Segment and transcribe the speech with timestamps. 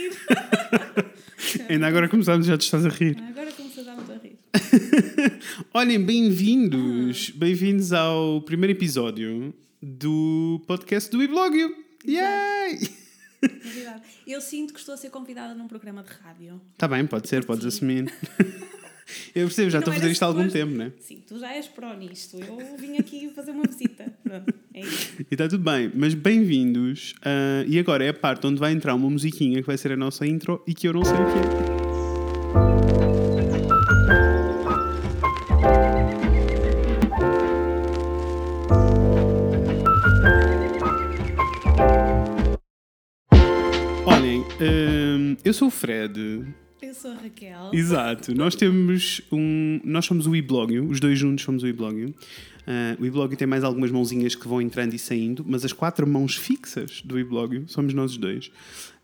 [0.00, 0.16] rir.
[1.68, 3.18] Ainda agora começámos, já te estás a rir.
[3.28, 4.38] Agora começamos a rir.
[5.74, 7.30] Olhem, bem-vindos!
[7.30, 9.52] Bem-vindos ao primeiro episódio
[9.82, 11.74] do podcast do Iblogio.
[12.06, 12.78] Yay!
[13.42, 14.02] Novidade.
[14.26, 16.60] Eu sinto que estou a ser convidada num programa de rádio.
[16.76, 18.12] Tá bem, pode ser, podes assumir.
[19.34, 20.92] Eu percebo, já Não estou a fazer isto há algum tempo, né?
[20.98, 22.38] Sim, tu já és pró nisto.
[22.40, 24.12] Eu vim aqui fazer uma visita.
[24.24, 25.12] Pronto, é isso.
[25.20, 27.14] E está tudo bem, mas bem-vindos.
[27.22, 29.96] ah, e agora é a parte onde vai entrar uma musiquinha que vai ser a
[29.96, 32.90] nossa intro e que eu não sei o que é.
[44.06, 46.44] Olhem, ah, eu sou o Fred.
[46.82, 47.70] Eu sou a Raquel.
[47.72, 48.34] Exato.
[48.34, 49.80] Nós temos um.
[49.84, 52.14] Nós somos o Iblogio, os dois juntos somos o Iblogio.
[52.66, 56.06] Ah, o Iblogio tem mais algumas mãozinhas que vão entrando e saindo, mas as quatro
[56.06, 58.50] mãos fixas do Iblogio somos nós os dois.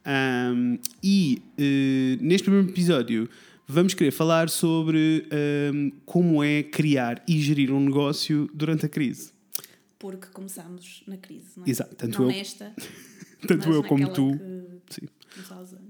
[0.05, 3.29] Ahm, e eh, neste primeiro episódio
[3.67, 9.33] vamos querer falar sobre ahm, como é criar e gerir um negócio durante a crise.
[9.99, 11.71] Porque começámos na crise, não é?
[11.71, 12.73] Exato, tanto não eu- nesta,
[13.47, 14.39] Tanto eu como tu.
[14.87, 15.09] Que Sim.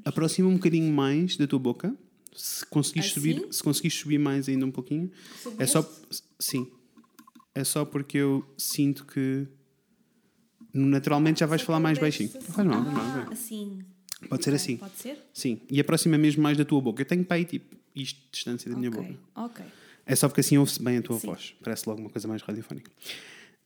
[0.05, 1.95] Aproxima um bocadinho mais da tua boca.
[2.35, 3.15] Se conseguires Assim?
[3.21, 5.11] subir, se conseguires subir mais ainda um pouquinho.
[5.43, 5.91] Sobre É só.
[6.39, 6.71] Sim.
[7.55, 9.47] É só porque eu sinto que.
[10.75, 12.31] Naturalmente já vais falar mais baixinho.
[12.35, 13.27] Não faz mal, não faz mal.
[13.29, 13.79] Ah, assim.
[14.29, 14.77] Pode ser assim.
[14.77, 15.19] Pode ser?
[15.33, 15.61] Sim.
[15.71, 17.01] E aproxima mesmo mais da tua boca.
[17.01, 19.15] Eu tenho para aí tipo isto de distância da minha boca.
[19.35, 19.65] Ok.
[20.05, 21.27] É só porque assim ouve-se bem a tua Sim.
[21.29, 21.55] voz.
[21.63, 22.91] Parece logo uma coisa mais radiofónica.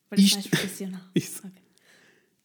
[0.08, 1.00] Parece Isto- mais profissional.
[1.14, 1.40] Isso.
[1.44, 1.52] Ok.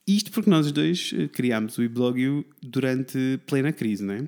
[0.07, 4.27] Isto porque nós os dois eh, criámos o Iblogio durante plena crise, não é?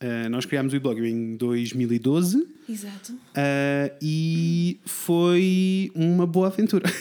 [0.00, 3.14] Eh, nós criámos o Iblogio em 2012 Exato.
[3.34, 6.88] eh, e foi uma boa aventura.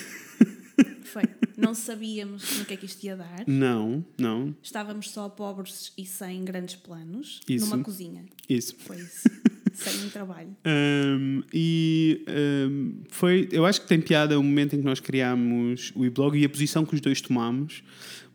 [1.03, 1.23] Foi.
[1.55, 3.43] Não sabíamos no que é que isto ia dar.
[3.47, 4.55] não, não.
[4.63, 7.39] Estávamos só pobres e sem grandes planos.
[7.47, 7.65] Isso.
[7.69, 8.25] Numa cozinha.
[8.49, 8.75] Isso.
[8.79, 9.29] Foi isso.
[9.73, 10.55] sem trabalho.
[10.65, 15.91] Um, e um, foi, eu acho que tem piada o momento em que nós criámos
[15.95, 17.83] o e-blog e a posição que os dois tomámos,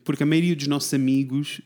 [0.05, 1.61] porque a maioria dos nossos amigos,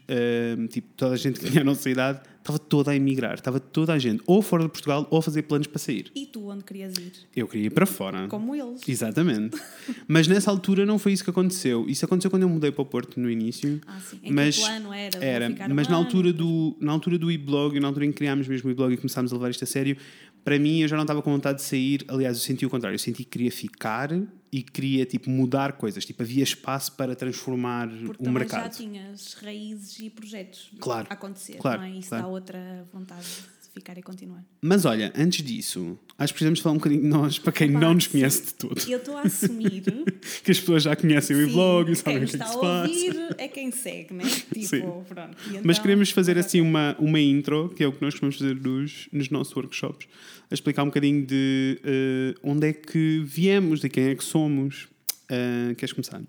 [0.59, 3.61] um, tipo toda a gente que tinha a nossa idade, estava toda a emigrar, estava
[3.61, 6.11] toda a gente ou fora de Portugal ou a fazer planos para sair.
[6.15, 7.13] E tu onde querias ir?
[7.35, 8.27] Eu queria ir para fora.
[8.29, 8.81] Como eles.
[8.87, 9.61] Exatamente.
[10.09, 11.89] Mas nessa altura não foi isso que aconteceu.
[11.89, 13.81] Isso aconteceu quando eu mudei para o Porto no início.
[13.87, 14.19] Ah, sim.
[14.23, 17.17] Em Mas que plano era, Era, ficar um mas na ano, altura, do, na altura
[17.19, 19.63] do e-blog, na altura em que criámos mesmo o e-blog e começámos a levar isto
[19.63, 19.97] a sério,
[20.45, 22.05] para mim eu já não estava com vontade de sair.
[22.09, 22.95] Aliás, eu senti o contrário.
[22.95, 24.11] Eu senti que queria ficar
[24.51, 26.05] e queria tipo, mudar coisas.
[26.05, 28.65] Tipo, havia espaço para transformar Porque o mercado.
[28.65, 31.91] já tinhas raízes e projetos Claro, a acontecer, claro, não é?
[31.91, 32.25] Isso claro.
[32.25, 33.25] dá outra vontade
[33.62, 34.45] de ficar e continuar.
[34.61, 37.81] Mas olha, antes disso, acho que precisamos falar um bocadinho de nós, para quem Opa,
[37.81, 38.81] não nos conhece de todo.
[38.89, 39.83] Eu estou a assumir.
[40.45, 42.43] Que as pessoas já conhecem o sim, e-blog e quem sabem o que é que
[42.43, 42.89] está se a passa.
[42.93, 44.25] ouvir é quem segue, né?
[44.53, 44.81] Tipo, Sim.
[45.09, 45.37] pronto.
[45.47, 48.37] E Mas então- queremos fazer assim uma, uma intro, que é o que nós costumamos
[48.39, 50.07] fazer nos, nos nossos workshops,
[50.51, 54.89] a explicar um bocadinho de eh, onde é que viemos, de quem é que somos.
[55.29, 56.21] Eh, queres começar?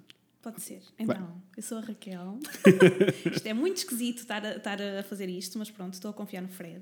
[0.44, 0.82] Pode ser.
[1.00, 2.38] Então, eu sou a Raquel.
[3.34, 6.42] isto é muito esquisito estar a, estar a fazer isto, mas pronto, estou a confiar
[6.42, 6.82] no Fred.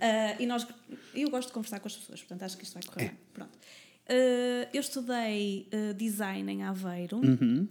[0.00, 0.64] Ah, e nós,
[1.12, 3.08] eu gosto de conversar com as pessoas, portanto acho que isto vai correr É.
[3.08, 3.18] bem.
[3.34, 3.58] Pronto.
[4.08, 7.16] Ah, eu estudei ah, design em Aveiro.
[7.18, 7.66] Uhum.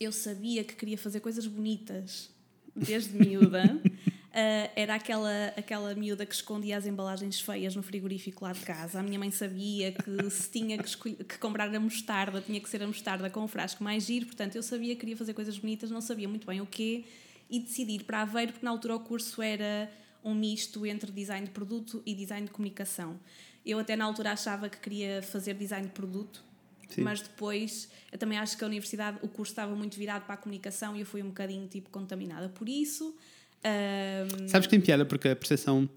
[0.00, 2.30] Eu sabia que queria fazer coisas bonitas
[2.74, 3.62] desde miúda.
[4.38, 9.00] Ah, era aquela, aquela miúda que escondia as embalagens feias no frigorífico lá de casa.
[9.00, 12.68] A minha mãe sabia que se tinha que, escolher- que comprar a mostarda, tinha que
[12.68, 14.26] ser a mostarda com o frasco mais giro.
[14.26, 17.06] Portanto, eu sabia que queria fazer coisas bonitas, não sabia muito bem o quê.
[17.48, 19.90] E decidi ir para Aveiro, porque na altura o curso era
[20.22, 23.18] um misto entre design de produto e design de comunicação.
[23.64, 26.44] Eu até na altura achava que queria fazer design de produto,
[26.90, 27.00] Sim.
[27.00, 30.36] mas depois eu também acho que a universidade, o curso estava muito virado para a
[30.36, 33.16] comunicação e eu fui um bocadinho tipo contaminada por isso.
[33.66, 35.88] Ahm, Sabes que tem piada porque a percepção,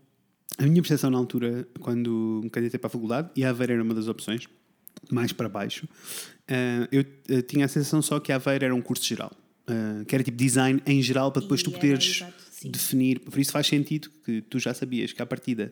[0.57, 3.83] a minha percepção na altura, quando me candidatei para a faculdade, e a Aveiro era
[3.83, 4.47] uma das opções,
[5.11, 5.87] mais para baixo,
[6.47, 9.31] eh, eu eh, tinha a sensação só que a Aveiro era um curso geral.
[9.67, 12.71] eh, que era tipo design em geral para depois E tu era, poderes exato, sim.
[12.71, 13.19] definir.
[13.19, 15.71] Por isso faz sentido que tu já sabias que à partida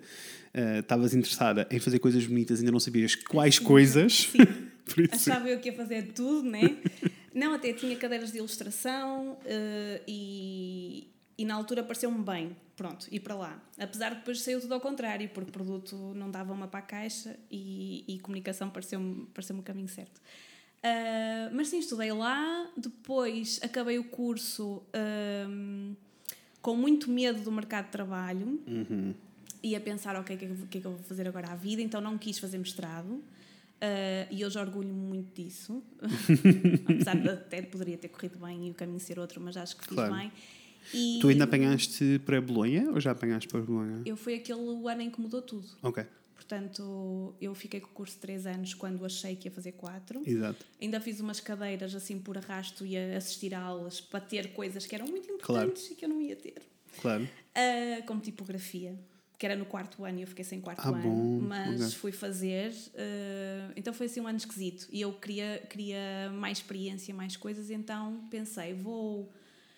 [0.53, 4.29] eh, estavas interessada em fazer coisas bonitas, ainda não sabias quais coisas.
[4.85, 6.77] Por isso, achava eu que ia fazer tudo, né?
[7.35, 11.07] Não, até tinha cadeiras de ilustração eh, e,
[11.37, 12.55] e na altura pareceu-me bem.
[12.75, 13.63] Pronto, ir para lá.
[13.79, 17.35] Apesar de depois saiu tudo ao contrário, porque produto não dava uma para a caixa
[17.51, 20.21] e, e comunicação pareceu-me pareceu o caminho certo.
[20.83, 25.93] Ah, mas sim, estudei lá, depois acabei o curso ahm,
[26.61, 28.59] com muito medo do mercado de trabalho
[29.63, 31.55] e a pensar, ok, o que, é que, o é eu vou fazer agora à
[31.55, 31.81] vida?
[31.81, 33.23] Então não quis fazer mestrado.
[33.81, 35.81] ah, e hoje orgulho-me muito disso.
[36.87, 39.83] Apesar de até poderia ter corrido bem e o caminho ser outro, mas acho que
[39.83, 40.13] fiz Claro.
[40.15, 40.31] bem.
[40.93, 44.01] E Tu ainda apanhaste para Bolonha ou já apanhaste para Bolonha?
[44.05, 45.67] Eu fui aquele ano em que mudou tudo.
[45.83, 46.03] Ok,
[46.35, 50.21] Portanto, eu fiquei com o curso 3 anos quando achei que ia fazer 4.
[50.25, 50.65] exato.
[50.81, 54.95] Ainda fiz umas cadeiras assim por arrasto e assistir a aulas para ter coisas que
[54.95, 56.61] eram muito importantes e que eu não ia ter.
[57.01, 57.27] Claro.
[57.53, 58.97] Ah, como tipografia,
[59.37, 61.89] que era no quarto ano e eu fiquei sem quarto Ah, ano, bom, mas ok.
[61.99, 62.71] fui fazer.
[62.95, 67.69] ah, então foi assim um ano esquisito e eu queria, queria mais experiência, mais coisas,
[67.69, 69.29] então pensei, vou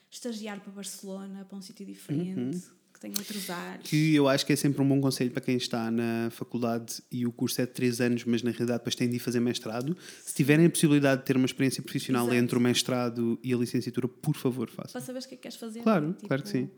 [0.10, 2.62] estagiar para Barcelona, para um sítio diferente,
[2.94, 3.78] que tenha outros ares.
[3.78, 3.84] Uhum.
[3.84, 7.26] Que eu acho que é sempre um bom conselho para quem está na faculdade e
[7.26, 9.96] o curso é de 3 anos, mas na realidade depois tem de ir fazer mestrado.
[10.24, 12.38] Se tiverem a possibilidade de ter uma experiência profissional Exato.
[12.38, 14.94] entre o mestrado e a licenciatura, por favor, façam.
[14.94, 15.82] Para saberes o que é que queres fazer.
[15.82, 16.28] Claro, é?
[16.28, 16.70] claro que sim.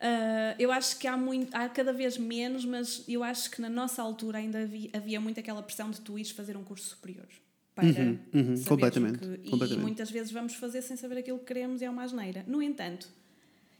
[0.00, 3.70] ah, eu acho que há, muito, há cada vez menos, mas eu acho que na
[3.70, 7.28] nossa altura ainda havia, havia muito aquela pressão de tu ires fazer um curso superior.
[7.74, 9.72] Para Uhum, uhum, completamente, que- completamente.
[9.80, 12.44] E muitas vezes vamos fazer sem saber aquilo que queremos e é uma asneira.
[12.46, 13.08] No entanto,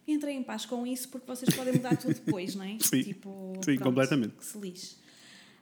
[0.07, 2.77] entrei em paz com isso porque vocês podem mudar tudo depois, não é?
[2.83, 4.35] Sim, Tipo, sim, completamente.
[4.35, 4.97] Que se lixe.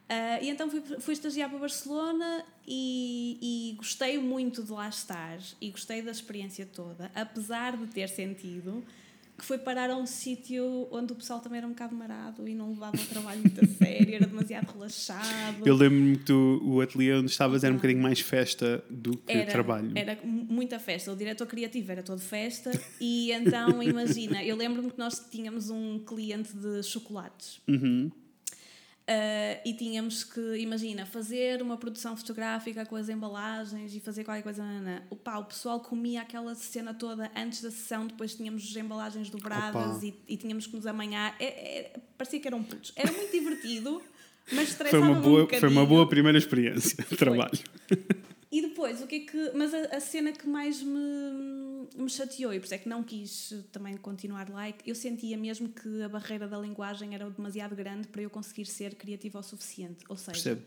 [0.09, 3.37] Ah, e então fui, fui estagiar para Barcelona e,
[3.71, 8.83] e gostei muito de lá estar e gostei da experiência toda, apesar de ter sentido
[9.43, 12.55] que foi parar a um sítio onde o pessoal também era um bocado marado e
[12.55, 15.67] não levava o trabalho muito a sério, era demasiado relaxado.
[15.67, 19.33] Eu lembro-me que tu, o ateliê onde estavas era um bocadinho mais festa do que
[19.33, 19.91] Era, trabalho.
[19.95, 21.11] era mu- muita festa.
[21.11, 25.99] O diretor criativo era todo festa e então, imagina, eu lembro-me que nós tínhamos um
[25.99, 27.59] cliente de chocolates.
[27.67, 28.09] Uhum.
[29.03, 34.43] Uh, e tínhamos que, imagina, fazer uma produção fotográfica com as embalagens e fazer qualquer
[34.43, 34.63] coisa.
[34.63, 35.03] nananã.
[35.09, 39.29] O, pá, o pessoal comia aquela cena toda antes da sessão, depois tínhamos as embalagens
[39.29, 40.05] dobradas Opa.
[40.05, 41.35] e, e tínhamos que nos amanhar.
[41.37, 42.93] É, é- parecia que eram putos.
[42.95, 44.01] Era muito divertido,
[44.53, 47.59] mas Foi uma, boa, um foi uma boa primeira experiência de trabalho.
[48.49, 49.51] E depois, o que é que.
[49.53, 50.99] Mas a, a cena que mais me,
[51.95, 55.69] me chateou, e por isso é que não quis também continuar lá, eu sentia mesmo
[55.69, 60.03] que a barreira da linguagem era demasiado grande para eu conseguir ser criativa o suficiente.
[60.09, 60.61] Ou seja, Percebo.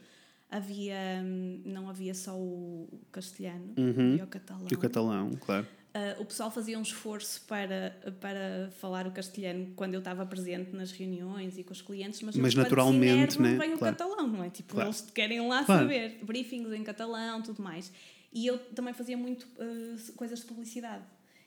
[0.50, 0.96] havia.
[1.24, 4.12] hum, Não havia só o castelhano, Uhum.
[4.12, 4.66] havia o catalão.
[4.70, 5.66] E o catalão, claro.
[5.98, 10.76] Ah, o pessoal fazia um esforço para, para falar o castelhano quando eu estava presente
[10.76, 13.56] nas reuniões e com os clientes, mas, Mas naturalmente, né?
[13.56, 13.96] vem o Claro.
[13.96, 14.50] catalão, não é?
[14.50, 14.88] Tipo, Claro.
[14.90, 15.82] eles querem lá Claro.
[15.84, 16.18] saber.
[16.22, 17.90] Briefings em catalão, tudo mais.
[18.36, 21.02] E eu também fazia muito ah, coisas de publicidade.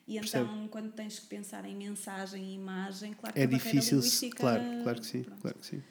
[0.07, 4.37] E então, quando tens que pensar em mensagem e imagem, claro que É difícil, linguística-
[4.39, 5.39] claro, claro que sim, pronto.
[5.39, 5.83] claro que sim.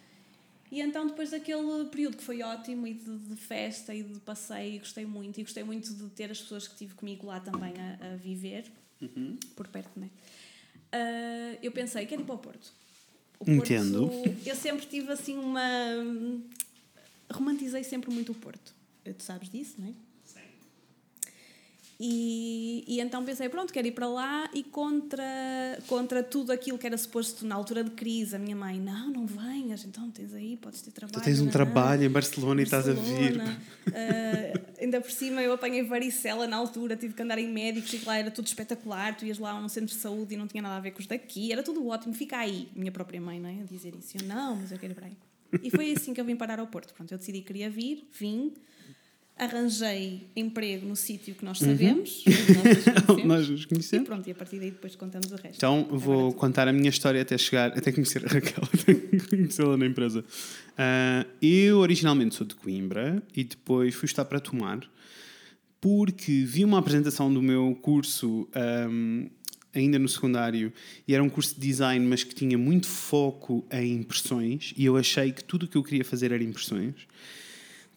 [0.73, 4.81] E então, depois daquele período que foi ótimo e de, de festa e de passeio,
[4.81, 5.39] gostei muito.
[5.39, 8.65] E gostei muito de ter as pessoas que tive comigo lá também a, a viver,
[9.55, 10.11] por perto, né?
[10.91, 12.73] Ah, eu pensei, quero ir para o Porto.
[13.39, 14.11] O Porto, Entendo.
[14.45, 15.63] Eu sempre tive assim uma.
[17.31, 18.75] Romantizei sempre muito o Porto.
[19.05, 19.93] Tu sabes disso, não é?
[22.01, 25.25] E, e então pensei, pronto, quero ir para lá e contra,
[25.89, 29.27] contra tudo aquilo que era suposto na altura de crise, a minha mãe, não, não
[29.27, 31.21] venhas, então tens aí, podes ter trabalho.
[31.21, 33.39] Tu tens um nanã." trabalho em Barcelona e estás a vir.
[33.39, 33.63] Barcelona.
[33.89, 38.05] Ah, ainda por cima eu apanhei varicela na altura, tive que andar em médicos e
[38.05, 39.17] lá era tudo espetacular.
[39.17, 41.01] Tu ias lá a um centro de saúde e não tinha nada a ver com
[41.01, 42.69] os daqui, era tudo ótimo, fica aí.
[42.77, 43.61] Minha própria mãe, não é?
[43.61, 44.17] A dizer isso.
[44.17, 45.17] Eu, não, mas eu quero ir para aí.
[45.65, 46.95] E foi assim que eu vim parar ao Porto.
[46.95, 48.53] Pronto, eu decidi que queria vir, vim,
[49.39, 52.25] arranjei emprego no sítio que nós sabemos,
[53.09, 55.57] onde nós nos conhecemos, e pronto, e a partir daí depois contamos o resto.
[55.57, 58.95] Então eu vou Agora contar a minha história até chegar, até conhecer a Raquel, até
[59.37, 60.25] conhecê-la na empresa.
[60.77, 64.81] Ah, eu originalmente sou de Coimbra e depois fui estar para Tomar
[65.81, 69.29] porque vi uma apresentação do meu curso ahm,
[69.75, 70.73] ainda no secundário
[71.07, 74.97] e era um curso de design, mas que tinha muito foco em impressões e eu
[74.97, 76.95] achei que tudo o que eu queria fazer era impressões.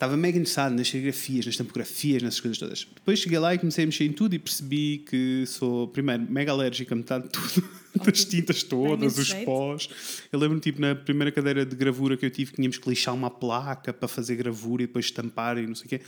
[0.01, 2.87] Estava mega interessado nas serigrafias, nas tampografias, nessas coisas todas.
[2.91, 6.51] Depois cheguei lá e comecei a mexer em tudo e percebi que sou, primeiro, mega
[6.51, 7.69] alérgico a metade de tudo,
[8.03, 9.89] das tintas todas, os pós.
[10.31, 13.29] Eu lembro-me, tipo, na primeira cadeira de gravura que eu tive, tínhamos que lixar uma
[13.29, 16.01] placa para fazer gravura e depois estampar e não sei o quê.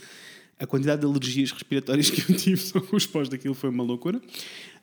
[0.58, 3.84] A quantidade de alergias respiratórias que eu tive só com os pós daquilo foi uma
[3.84, 4.20] loucura.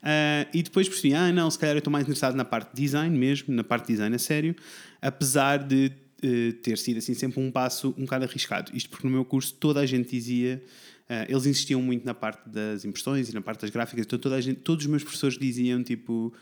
[0.02, 2.82] Ah, e depois percebi, ah, não, se calhar eu estou mais interessado na parte de
[2.82, 4.56] design mesmo, na parte de design a sério,
[5.02, 8.72] apesar de eh, ter sido assim sempre um passo um bocado arriscado.
[8.76, 10.64] Isto porque no meu curso toda a gente dizia,
[11.10, 14.36] ah, eles insistiam muito na parte das impressões e na parte das gráficas, então toda
[14.36, 16.34] a gente, todos os meus professores diziam tipo.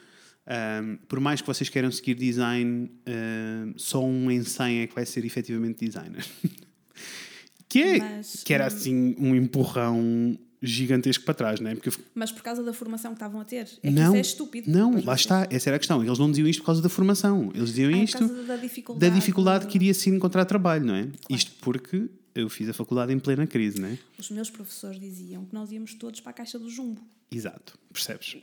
[0.46, 4.94] ah, por mais que vocês queiram seguir design, ah, só um em 100 é que
[4.94, 6.26] vai ser efetivamente designer.
[7.68, 11.76] que, é, Mas, que era assim um empurrão gigantesco para trás, não é?
[11.76, 13.68] Porque Mas por causa da formação que estavam a ter.
[13.82, 14.70] É não, isso é estúpido.
[14.72, 15.48] Não, lá está.
[15.50, 16.04] Essa era a questão.
[16.04, 17.52] Eles não diziam isto por causa da formação.
[17.56, 19.10] Eles diziam Ah, por isto causa da dificuldade.
[19.12, 21.08] da dificuldade que iria se encontrar trabalho, não é?
[21.30, 23.98] Isto porque eu fiz a faculdade em plena crise, não é?
[24.18, 27.02] Os meus professores diziam que nós íamos todos para a caixa do jumbo.
[27.32, 28.38] Exato, percebes?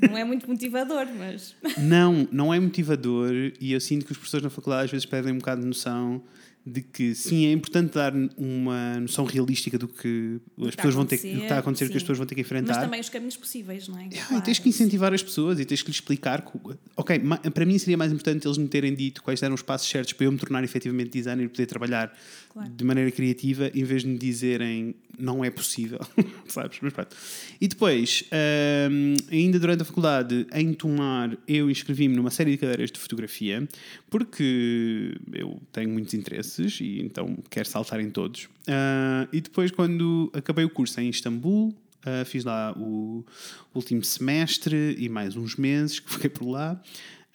[0.00, 1.54] Não é muito motivador, mas.
[1.78, 5.32] Não, não é motivador e eu sinto que os professores na faculdade às vezes perdem
[5.32, 6.22] um bocado de noção
[6.72, 11.06] de que sim, é importante dar uma noção realística do que as está pessoas vão
[11.06, 11.90] ter a que, está a acontecer, sim.
[11.90, 12.74] que as pessoas vão ter que enfrentar.
[12.74, 14.08] Mas também os caminhos possíveis, não é?
[14.30, 16.44] Ah, e tens que incentivar as pessoas e tens que lhes explicar.
[16.96, 17.20] ok,
[17.52, 20.26] para mim seria mais importante eles me terem dito quais eram os passos certos para
[20.26, 22.12] eu me tornar efetivamente designer e poder trabalhar
[22.52, 22.68] Claro.
[22.68, 26.00] de maneira criativa em vez de me dizerem não é possível,
[26.46, 26.78] sabes?
[26.80, 27.16] Mas pronto.
[27.60, 28.24] E depois,
[28.90, 33.68] hum, ainda durante a faculdade, em Tomar, eu inscrevi-me numa série de cadeiras de fotografia
[34.08, 38.48] porque eu tenho muitos interesses e então quero saltar em todos.
[38.66, 43.22] Ah, e depois, quando acabei o curso em Istambul, Uh, fiz lá o
[43.74, 46.80] último semestre e mais uns meses que fiquei por lá.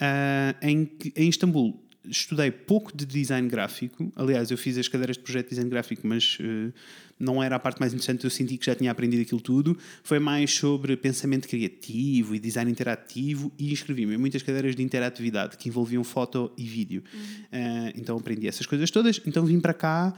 [0.02, 4.12] Uh, em, em Istambul estudei pouco de design gráfico.
[4.16, 6.74] Aliás, eu fiz as cadeiras de projeto de design gráfico, mas uh,
[7.20, 8.24] não era a parte mais interessante.
[8.24, 9.78] Eu senti que já tinha aprendido aquilo tudo.
[10.04, 15.58] Foi mais sobre pensamento criativo e design interativo e inscrevi-me em muitas cadeiras de interatividade
[15.58, 17.04] que envolviam foto e vídeo.
[17.14, 19.22] Uh, então aprendi essas coisas todas.
[19.26, 20.14] Então vim para cá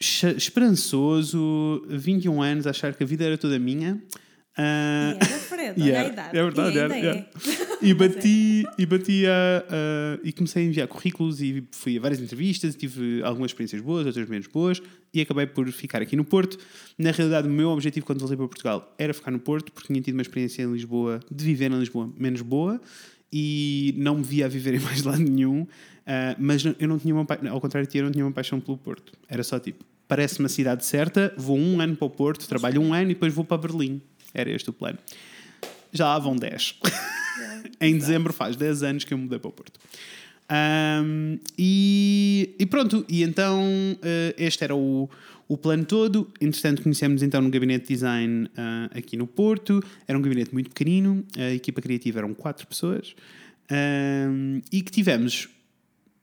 [0.00, 4.00] esperançoso, 21 anos, a achar que a vida era toda minha.
[4.56, 6.36] Ah, E era Fred, era, idade.
[6.38, 6.96] é verdade, e era.
[7.06, 7.28] é.
[7.82, 9.30] E bati, e, bati a,
[9.70, 14.04] a- e comecei a enviar currículos e fui a várias entrevistas, tive algumas experiências boas,
[14.04, 14.82] outras menos boas,
[15.14, 16.58] e acabei por ficar aqui no Porto.
[16.98, 20.00] Na realidade, o meu objetivo quando voltei para Portugal era ficar no Porto, porque tinha
[20.02, 22.80] tido uma experiência em Lisboa, de viver em Lisboa, menos boa,
[23.32, 25.64] e não me via a viver em mais lado nenhum,
[26.04, 28.58] ah, mas eu não tinha uma, ao contrário de ti, eu não tinha uma paixão
[28.58, 29.12] pelo Porto.
[29.28, 32.92] Era só tipo, parece-me a cidade certa, vou um ano para o Porto, trabalho um
[32.92, 34.00] ano e depois vou para Berlim.
[34.34, 34.98] Era este o plano.
[35.92, 36.74] Já lá vão 10.
[37.80, 39.78] em dezembro faz 10 anos que eu mudei para o Porto.
[40.48, 43.62] Ahm, e, e pronto, e então
[44.02, 45.08] eh, este era o,
[45.46, 46.30] o plano todo.
[46.40, 49.82] Entretanto, conhecemos então no gabinete de design ah, aqui no Porto.
[50.06, 53.14] Era um gabinete muito pequenino, a equipa criativa eram quatro pessoas
[53.70, 55.48] Ahm, e que tivemos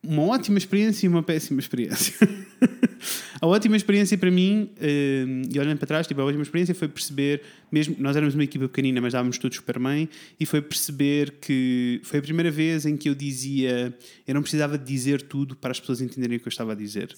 [0.08, 2.16] uma ótima experiência e uma péssima experiência.
[3.42, 6.88] a ótima experiência para mim, eh, e olhando para trás, tipo, a ótima experiência foi
[6.88, 10.10] perceber, mesmo nós éramos uma equipa pequenina, mas dávamos todos super bem,
[10.40, 13.94] e foi perceber que foi a primeira vez em que eu dizia,
[14.28, 16.76] eu não precisava de dizer tudo para as pessoas entenderem o que eu estava a
[16.76, 17.16] dizer.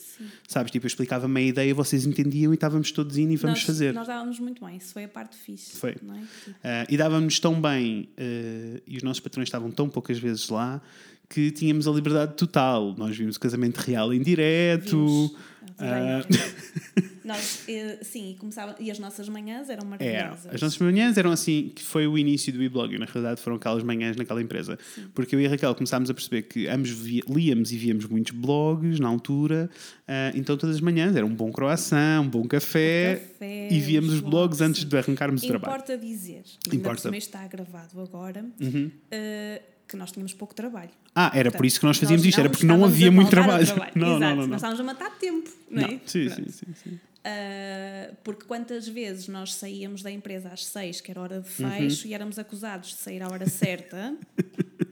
[0.48, 3.66] Sabes, tipo, eu explicava meia ideia, vocês entendiam e estávamos todos indo e vamos nós,
[3.66, 3.94] fazer.
[3.94, 5.78] Nós dávamos muito bem, isso foi a parte fixe.
[5.78, 5.92] Foi.
[5.92, 5.98] É?
[6.64, 10.82] Ah, e dávamos tão bem, ah, e os nossos patrões estavam tão poucas vezes lá,
[11.30, 12.96] que tínhamos a liberdade total.
[12.98, 15.36] Nós vimos o casamento real em direto.
[15.80, 16.24] Ah,
[17.24, 20.54] Nós, eh, sim, e, começava, e as nossas manhãs eram É, maravilhosas.
[20.56, 23.84] as nossas manhãs eram assim, que foi o início do e-blog, na realidade foram aquelas
[23.84, 24.80] manhãs naquela empresa.
[25.14, 28.32] Porque eu e a Raquel começámos a perceber que ambos vi- líamos e víamos muitos
[28.32, 29.70] blogs na altura,
[30.08, 34.14] ah, então todas as manhãs era um bom croissant, um bom café, café, e víamos
[34.14, 34.88] os blogs antes sim.
[34.88, 35.74] de arrancarmos o trabalho.
[35.74, 36.96] Importa dizer, ainda Importa.
[36.96, 38.90] por cima isto está gravado agora, Uhum.
[39.12, 40.90] eh, que nós tínhamos pouco trabalho.
[41.16, 43.32] Ah, era por isso que nós fazíamos Nós isto, era porque não havia muito ao
[43.32, 43.66] trabalho.
[43.68, 44.56] Não, Exato, não, não, nós não.
[44.56, 45.88] estávamos a matar tempo, não, é?
[45.94, 46.52] Não, Sim, Pronto.
[46.52, 47.00] sim, sim, sim.
[47.28, 51.70] Uh, porque quantas vezes nós saíamos da empresa às seis, que era hora de Uhum.
[51.72, 54.16] fecho, e éramos acusados de sair à hora certa.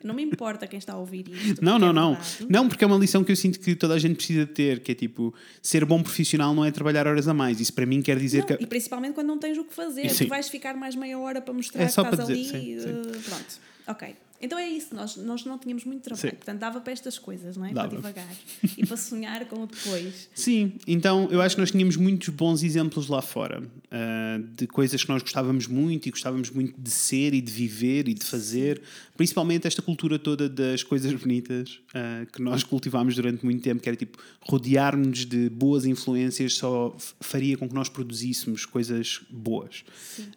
[0.03, 1.63] não me importa quem está a ouvir isto.
[1.63, 2.17] Não, não, é não.
[2.49, 4.91] Não, porque é uma lição que eu sinto que toda a gente precisa ter, que
[4.91, 7.61] é tipo, ser bom profissional não é trabalhar horas a mais.
[7.61, 8.63] Isso para mim quer dizer Não, que.
[8.63, 10.25] E principalmente quando não tens o que fazer, Sim.
[10.25, 12.41] tu vais ficar mais meia hora para mostrar É que estás para ali.
[12.43, 12.89] dizer, sim, sim.
[12.89, 14.15] uh, pronto, ok.
[14.41, 16.35] Então é isso, nós, nós não tínhamos muito trabalho, Sim.
[16.35, 17.73] portanto dava para estas coisas, não é?
[17.73, 17.87] Dava.
[17.87, 18.35] Para divagar
[18.77, 20.29] e para sonhar com o depois.
[20.35, 25.03] Sim, então eu acho que nós tínhamos muitos bons exemplos lá fora ah, de coisas
[25.03, 28.81] que nós gostávamos muito e gostávamos muito de ser e de viver e de fazer,
[29.15, 33.87] principalmente esta cultura toda das coisas bonitas ah, que nós cultivámos durante muito tempo, que
[33.87, 39.83] era tipo rodear-nos de boas influências só faria com que nós produzíssemos coisas boas.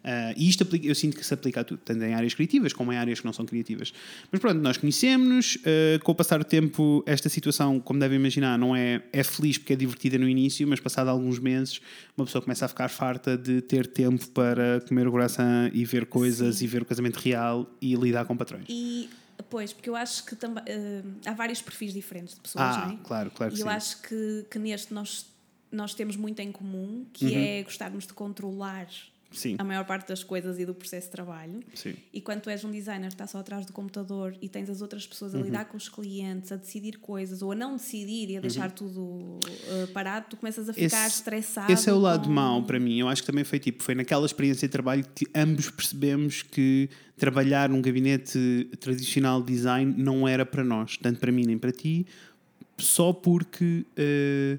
[0.03, 2.93] Ah, e isto eu sinto que se aplica a tudo, tanto em áreas criativas como
[2.93, 3.88] em áreas que não são criativas.
[4.31, 8.57] Mas pronto, nós conhecemos-nos, ah, com o passar do tempo, esta situação, como devem imaginar,
[8.57, 11.81] não é, é feliz porque é divertida no início, mas passado alguns meses,
[12.17, 16.05] uma pessoa começa a ficar farta de ter tempo para comer o coração e ver
[16.05, 18.65] coisas e ver o casamento real e lidar com patrões.
[18.69, 19.09] E,
[19.49, 22.93] pois, porque eu acho que também uh, há vários perfis diferentes de pessoas, Ah, não
[22.93, 22.97] é?
[23.03, 23.73] claro, claro que E eu sim.
[23.73, 25.25] acho que, que neste nós,
[25.71, 27.31] nós temos muito em comum, que Uhum.
[27.37, 28.87] é gostarmos de controlar
[29.31, 31.59] Sim, a maior parte das coisas e do processo de trabalho.
[31.75, 31.93] sim.
[32.11, 34.81] E quando tu és um designer que está só atrás do computador e tens as
[34.81, 35.43] outras pessoas a Uhum.
[35.43, 38.99] lidar com os clientes, a decidir coisas ou a não decidir e a deixar tudo
[39.01, 41.05] uh, parado, tu começas a ficar Uhum.
[41.05, 41.71] Esse- estressado.
[41.71, 42.99] Esse é o lado com- mau para mim.
[42.99, 46.89] Eu acho que também foi tipo, foi naquela experiência de trabalho que ambos percebemos que
[47.15, 51.71] trabalhar num gabinete tradicional de design não era para nós, tanto para mim nem para
[51.71, 52.07] ti,
[52.77, 54.57] só porque eh,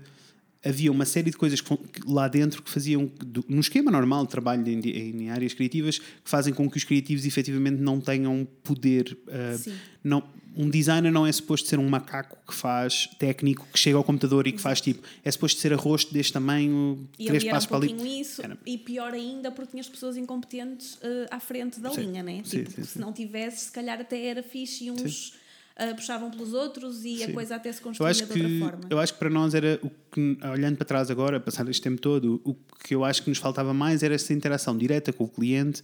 [0.65, 1.75] havia uma série de coisas que,
[2.07, 3.11] lá dentro que faziam,
[3.49, 7.25] no esquema normal de trabalho em, em áreas criativas, que fazem com que os criativos
[7.25, 9.17] efetivamente não tenham poder.
[9.59, 9.75] Sim.
[10.05, 10.23] não,
[10.57, 14.47] um designer não é suposto ser um macaco que faz técnico, que chega ao computador
[14.49, 15.01] e que faz tipo.
[15.25, 18.21] É suposto ser arrosto deste tamanho, E três era um passos para ali.
[18.21, 18.59] isso, Era.
[18.67, 22.01] e pior ainda porque tinhas pessoas incompetentes eh, à frente da Sim.
[22.03, 22.43] linha, né?
[22.45, 22.83] Sim, Tipo, sim.
[22.85, 25.35] se não tivesse, se calhar até era fixe e uns
[25.77, 27.25] eh, puxavam pelos outros e Sim.
[27.25, 28.81] a coisa até se construía de outra que, forma.
[28.91, 32.01] eu acho que para nós era o que, olhando para trás agora, passar este tempo
[32.01, 35.29] todo, o que eu acho que nos faltava mais era essa interação direta com o
[35.29, 35.83] cliente,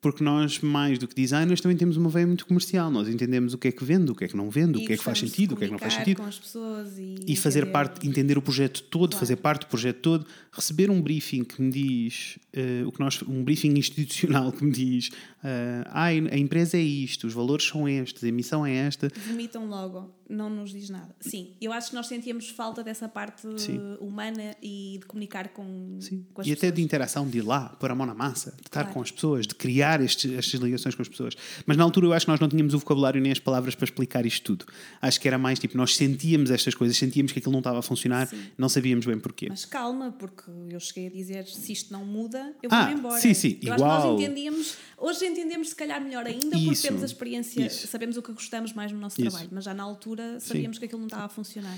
[0.00, 2.90] porque nós, mais do que designers, também temos uma veia muito comercial.
[2.90, 4.86] Nós entendemos o que é que vende, o que é que não vende, o E
[4.86, 6.18] que é que faz sentido, o que é que não faz sentido.
[6.20, 9.20] com as pessoas e, E fazer entender- parte, entender o projeto todo, Claro.
[9.20, 13.20] fazer parte do projeto todo, receber um briefing que me diz, eh, o que nós,
[13.22, 15.10] um briefing institucional que me diz,
[15.42, 19.10] eh, ai, a empresa é isto, os valores são estes, a emissão é esta.
[19.26, 21.14] Vomitam logo, não nos diz nada.
[21.20, 23.78] Sim, eu acho que nós sentíamos falta dessa parte Sim.
[24.00, 26.24] humana e de comunicar com, Sim.
[26.32, 26.74] com as E até pessoas.
[26.76, 28.94] de interação, de ir lá, pôr a mão na massa, de estar Claro.
[28.94, 31.34] com as pessoas, de criar estes, estas ligações com as pessoas.
[31.66, 33.84] Mas na altura eu acho que nós não tínhamos o vocabulário nem as palavras para
[33.84, 34.66] explicar isto tudo.
[35.02, 37.82] Acho que era mais tipo, nós sentíamos estas coisas, sentíamos que aquilo não estava a
[37.82, 38.40] funcionar, Sim.
[38.56, 39.46] não sabíamos bem porquê.
[39.48, 43.20] Mas calma, porque eu cheguei a dizer se isto não muda, eu Ah, vou-me embora.
[43.20, 44.10] sim, sim, eu acho que igual.
[44.12, 47.86] nós entendíamos, hoje entendemos se calhar melhor ainda porque Isso, temos a experiência, isso.
[47.86, 49.30] sabemos o que gostamos mais no nosso Isso.
[49.30, 51.76] trabalho, mas já na altura sabíamos que aquilo não estava a funcionar.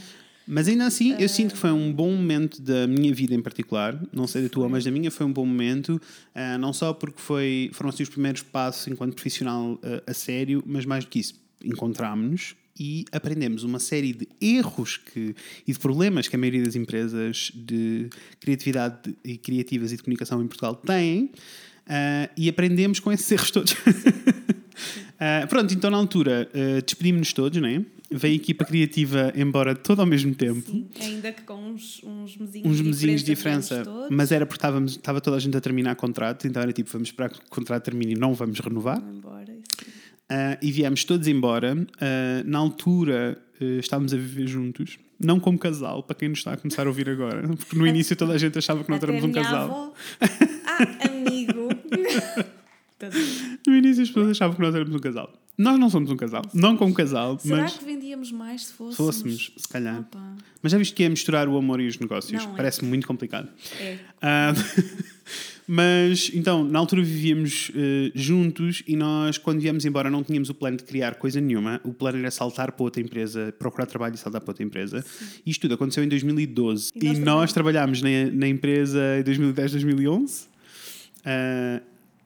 [0.48, 4.00] Mas ainda assim, eu sinto que foi um bom momento da minha vida em particular,
[4.12, 6.00] não sei da tua, mas da minha foi um bom momento,
[6.32, 10.62] ah, não só porque foi, foram assim os primeiros passos enquanto profissional ah, a sério,
[10.64, 15.34] mas mais do que isso, encontrámos-nos e aprendemos uma série de erros que,
[15.66, 18.08] e de problemas que a maioria das empresas de
[18.40, 21.30] criatividade e criativas e de comunicação em Portugal têm
[21.86, 23.76] ah, e aprendemos com esses erros todos.
[25.18, 27.82] Ah, pronto, então na altura ah, despedimos-nos todos, não é?
[28.10, 30.70] Veio a equipa criativa embora todo ao mesmo tempo.
[30.70, 34.92] Sim, ainda que com uns, uns mesinhos Uns mesinhos de diferença, mas era porque estávamos,
[34.92, 37.84] estava toda a gente a terminar contrato, então era tipo, vamos esperar que o contrato
[37.84, 39.00] termine e não vamos renovar.
[39.00, 39.95] Vão embora, sim.
[40.28, 41.86] Ah, e viemos todos embora.
[42.00, 46.52] Ah, na altura ah, estávamos a viver juntos, não como casal, para quem nos está
[46.52, 49.24] a começar a ouvir agora, porque no início toda a gente achava que nós éramos
[49.24, 49.94] um casal.
[50.68, 51.68] Ah, amigo.
[52.98, 53.08] Tá.
[53.66, 55.30] No início as pessoas achavam que nós éramos um casal.
[55.58, 58.96] Nós não somos um casal, não como casal, Será mas que vendíamos mais se fôssemos?
[58.96, 60.00] se fôssemos, se calhar.
[60.00, 60.34] Opa.
[60.62, 62.42] Mas já viste que é misturar o amor e os negócios?
[62.42, 62.46] É.
[62.56, 63.50] Parece muito complicado.
[63.78, 63.98] É.
[65.66, 70.54] Mas então, na altura vivíamos eh, juntos e nós, quando viemos embora, não tínhamos o
[70.54, 71.80] plano de criar coisa nenhuma.
[71.84, 75.04] O plano era saltar para outra empresa, procurar trabalho e saltar para outra empresa.
[75.44, 76.92] Isto tudo aconteceu em 2012.
[76.94, 80.48] E E, nós nós trabalhámos na, na empresa em 2010, 2011.
[81.24, 81.80] Ah,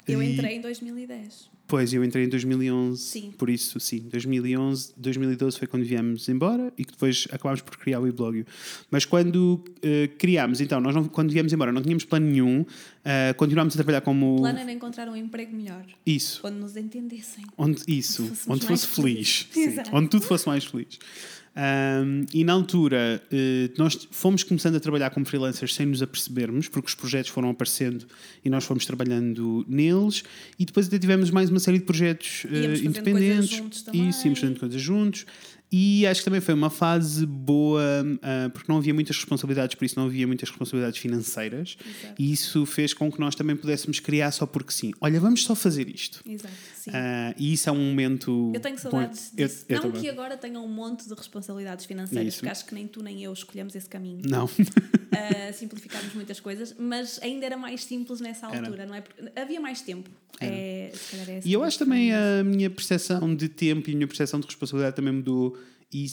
[0.09, 1.50] Eu entrei em 2010.
[1.71, 3.33] Pois, eu entrei em 2011, Sim.
[3.39, 4.01] por isso, sim.
[4.11, 8.45] 2011, 2012 foi quando viemos embora e que depois acabámos por criar o e-blog.
[8.91, 12.67] Mas quando eh, criámos, então, nós não- quando viemos embora não tínhamos plano nenhum,
[13.05, 14.35] eh, continuámos a trabalhar como...
[14.35, 17.45] O plano era encontrar um emprego melhor, Isso, onde nos entendessem.
[17.57, 19.47] onde, isso, Onde onde fosse feliz.
[19.57, 19.91] Exato.
[19.95, 20.99] onde tudo fosse mais feliz.
[21.63, 26.69] Ahm, e na altura eh, nós fomos começando a trabalhar como freelancers sem nos apercebermos,
[26.69, 28.07] porque os projetos foram aparecendo
[28.43, 30.25] e nós fomos trabalhando neles,
[30.59, 34.81] e depois até tivemos mais uma série de projetos fazendo independentes e íamos fazendo coisas
[34.81, 35.27] juntos.
[35.73, 37.81] E acho que também foi uma fase boa,
[38.23, 42.15] ah, porque não havia muitas responsabilidades, por isso não havia muitas responsabilidades financeiras, Exato.
[42.19, 44.91] e isso fez com que nós também pudéssemos criar só porque sim.
[45.01, 46.23] Olha, vamos só fazer isto.
[46.29, 46.91] Exato, sim.
[46.95, 48.53] Ah, e isso é um momento.
[48.55, 49.65] eu tenho saudades Eu- disso.
[49.69, 50.01] eu não também.
[50.03, 52.39] que agora tenha um monte de responsabilidades financeiras, Isso.
[52.39, 54.23] porque acho que nem tu nem eu escolhemos esse caminho.
[54.29, 54.45] Não.
[54.47, 54.49] Uh,
[55.55, 58.59] simplificámos muitas coisas, mas ainda era mais simples nessa Era.
[58.61, 59.01] altura, não é?
[59.01, 60.09] Porque havia mais tempo.
[60.41, 60.91] É,
[61.29, 64.41] é E eu a acho também a minha percepção de tempo e a minha percepção
[64.41, 65.59] de responsabilidade também mudou.
[65.93, 66.07] E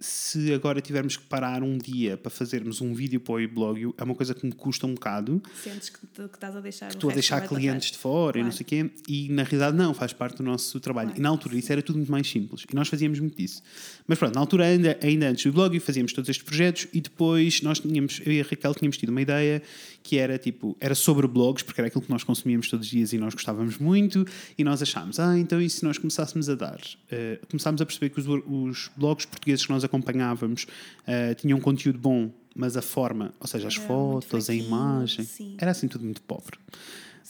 [0.00, 4.02] se agora tivermos que parar um dia para fazermos um vídeo para o e-blog, é
[4.04, 5.42] uma coisa que me custa um bocado.
[5.62, 6.88] Sentes que, te- que estás a deixar.
[6.90, 8.56] Estou a deixar clientes de fora e não Claro.
[8.68, 8.90] sei o quê.
[9.08, 11.08] E na realidade não, faz parte do nosso trabalho.
[11.08, 11.20] Claro.
[11.20, 12.64] E na altura isso era tudo muito mais simples.
[12.70, 13.62] E nós fazíamos muito disso.
[14.06, 17.62] Mas pronto, na altura, ainda, ainda antes do blog, fazíamos todos estes projetos e depois
[17.62, 19.62] nós tínhamos, eu e a Raquel tínhamos tido uma ideia
[20.02, 23.12] que era tipo, era sobre blogs, porque era aquilo que nós consumíamos todos os dias
[23.14, 24.26] e nós gostávamos muito.
[24.58, 26.78] E nós achámos, ah, então e se nós começássemos a dar?
[27.10, 30.66] Eh, começámos a perceber que os, os blogs portugueses que nós acompanhávamos
[31.06, 35.24] eh, tinham um conteúdo bom, mas a forma, ou seja, as Era fotos, a imagem,
[35.24, 35.56] sim.
[35.58, 36.58] era assim tudo muito pobre.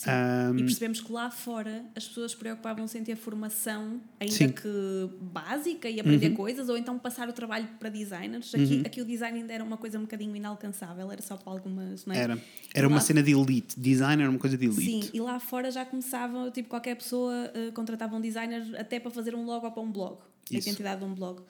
[0.06, 4.46] Ahm, E percebemos que lá fora as pessoas preocupavam-se em ter formação, ainda Sim.
[4.46, 4.52] Uhum.
[4.52, 8.52] que básica, e aprender coisas, ou então passar o trabalho para designers.
[8.54, 12.04] Aqui, aqui o design ainda era uma coisa um bocadinho inalcançável, era só para algumas.
[12.08, 12.18] É?
[12.18, 12.38] Era.
[12.74, 13.78] Era uma Lá- cena de elite.
[13.78, 14.82] Design era uma coisa de elite.
[14.84, 19.12] Sim, e lá fora já começava, tipo, qualquer pessoa eh, contratava um designer até para
[19.12, 20.68] fazer um logo ou para um blog, a Isso.
[20.68, 21.40] identidade de um blog.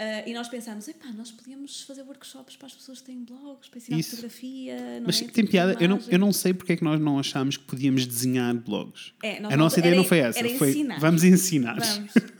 [0.00, 3.68] Uh, e nós pensámos, epá, nós podíamos fazer workshops para as pessoas que têm blogs,
[3.68, 4.10] para ensinar Isso.
[4.12, 4.98] fotografia.
[4.98, 5.26] Não Mas é?
[5.26, 8.06] tem piada, eu não, eu não sei porque é que nós não achámos que podíamos
[8.06, 9.12] desenhar blogs.
[9.22, 10.98] É, a nossa ideia não foi essa, foi ensinar.
[10.98, 11.78] vamos ensinar.
[11.78, 12.14] Vamos.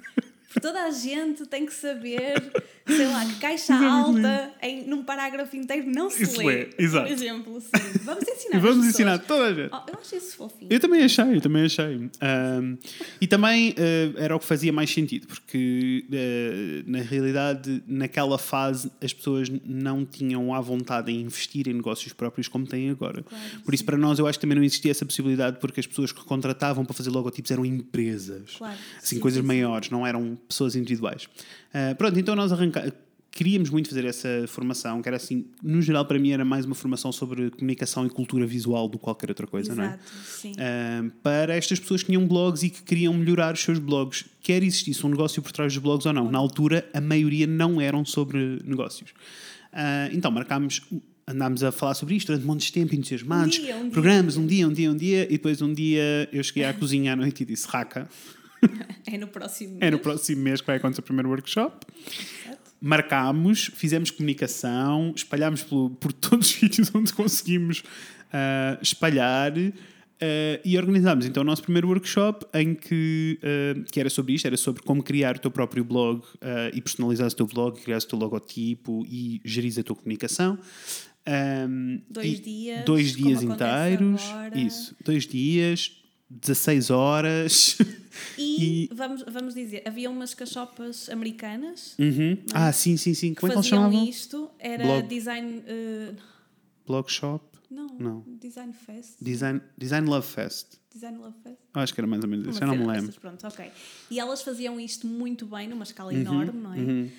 [0.52, 2.34] Porque toda a gente tem que saber,
[2.84, 6.62] sei lá, que caixa alta em, num parágrafo inteiro não se Isso lê.
[6.62, 7.06] é, exato.
[7.06, 7.98] Por exemplo, sim.
[8.02, 8.58] Vamos ensinar.
[8.60, 9.70] Vamos ensinar toda a gente.
[9.72, 10.72] Oh, eu acho isso fofinho.
[10.72, 12.10] Eu também achei, eu também achei.
[12.20, 12.76] Ahm,
[13.20, 18.90] e também ah, era o que fazia mais sentido, porque ah, na realidade, naquela fase,
[19.00, 23.22] as pessoas não tinham à vontade em investir em negócios próprios como têm agora.
[23.22, 25.86] Claro, Por isso, para nós, eu acho que também não existia essa possibilidade, porque as
[25.86, 28.56] pessoas que contratavam para fazer logotipos eram empresas.
[28.58, 29.46] Claro, Assim, sim, coisas sim.
[29.46, 31.28] maiores, não eram pessoas individuais.
[31.72, 32.92] Ah, pronto, então nós arrancamos.
[33.32, 36.74] Queríamos muito fazer essa formação, que era assim, no geral, para mim, era mais uma
[36.74, 39.86] formação sobre comunicação e cultura visual do que qualquer outra coisa, não é?
[39.86, 40.52] Exato, sim.
[40.52, 44.64] Uh, para estas pessoas que tinham blogs e que queriam melhorar os seus blogs, quer
[44.64, 46.28] existisse um negócio por trás dos blogs ou não.
[46.28, 49.10] Na altura, a maioria não eram sobre negócios.
[49.72, 50.82] Uh, então, marcámos,
[51.24, 53.90] andámos a falar sobre isto durante montes de tempo, entusiasmados, Um dia, um dia.
[53.92, 57.12] programas, um dia, um dia, um dia, e depois um dia eu cheguei à cozinha
[57.12, 58.08] à noite e disse: Raca,
[59.06, 59.78] É no próximo.
[59.80, 60.02] é no mês.
[60.02, 61.86] próximo mês que vai acontecer o primeiro workshop.
[62.44, 62.70] Certo?
[62.80, 67.82] Marcámos, fizemos comunicação, espalhámos pelo- por todos os sítios onde conseguimos
[68.32, 74.08] ah, espalhar ah, e organizámos então o nosso primeiro workshop em que, ah, que era
[74.08, 77.46] sobre isto, era sobre como criar o teu próprio blog ah, e personalizar o teu
[77.46, 80.58] blog, criar o teu logotipo e gerir a tua comunicação.
[81.26, 84.22] Ahm, Dois dias, Dois dias inteiros.
[84.30, 84.58] agora.
[84.58, 85.99] Isso, dois dias,
[86.30, 87.76] 16 horas.
[88.36, 92.36] E, Vamos, vamos dizer, havia umas cachopas americanas Uhum.
[92.52, 93.32] Ah, sim, sim, sim.
[93.34, 94.08] Como é que eles faziam chamavam?
[94.08, 94.50] isto.
[94.58, 95.08] Era Blog.
[95.08, 95.62] design.
[95.66, 96.12] eh,
[96.86, 97.44] Blog Shop?
[97.70, 98.24] não, Não.
[98.40, 99.14] Design Fest.
[99.22, 100.74] Design, Design Love Fest.
[100.92, 101.56] Design Love Fest.
[101.72, 103.12] Acho que era mais ou menos isso, eu não me lembro.
[103.20, 103.70] pronto, ok.
[104.10, 106.78] E elas faziam isto muito bem, numa escala Uhum, enorme, não é?
[106.78, 107.10] Ah,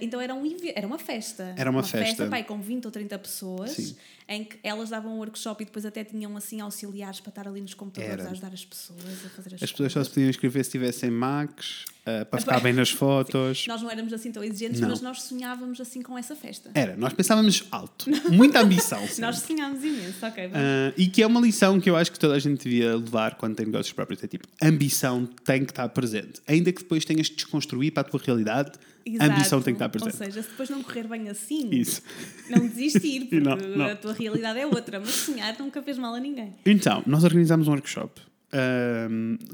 [0.00, 1.54] então era, um, era uma festa.
[1.56, 2.26] Era uma festa.
[2.28, 3.96] pai, com 20 ou 30 pessoas, Sim.
[4.28, 7.60] em que elas davam um workshop e depois até tinham assim auxiliares para estar ali
[7.60, 8.28] nos computadores Era.
[8.28, 11.10] a ajudar as pessoas a fazer as, As pessoas só se podiam inscrever se tivessem
[11.10, 13.66] Macs, ah, para ficar bem nas fotos.
[13.66, 14.88] Nós não éramos assim tão exigentes, Não.
[14.88, 16.70] mas nós sonhávamos assim com essa festa.
[16.74, 18.08] Era, nós pensávamos alto.
[18.30, 19.00] Muita ambição.
[19.18, 20.48] Nós sonhámos imenso, ok.
[20.48, 20.66] vamos.
[20.66, 23.34] Ah, e que é uma lição que eu acho que toda a gente devia levar
[23.34, 24.22] quando tem negócios próprios.
[24.22, 26.40] É tipo, ambição tem que estar presente.
[26.46, 28.72] Ainda que depois tenhas de desconstruir para a tua realidade,
[29.06, 29.30] a Exato.
[29.32, 30.12] ambição tem que estar presente.
[30.12, 32.02] Ou seja, se depois não correr bem assim, Isso.
[32.50, 33.86] não desistir, porque Não, não.
[33.86, 36.52] a tua realidade é outra, mas sonhar nunca fez mal a ninguém.
[36.66, 38.20] Então, nós organizámos um workshop.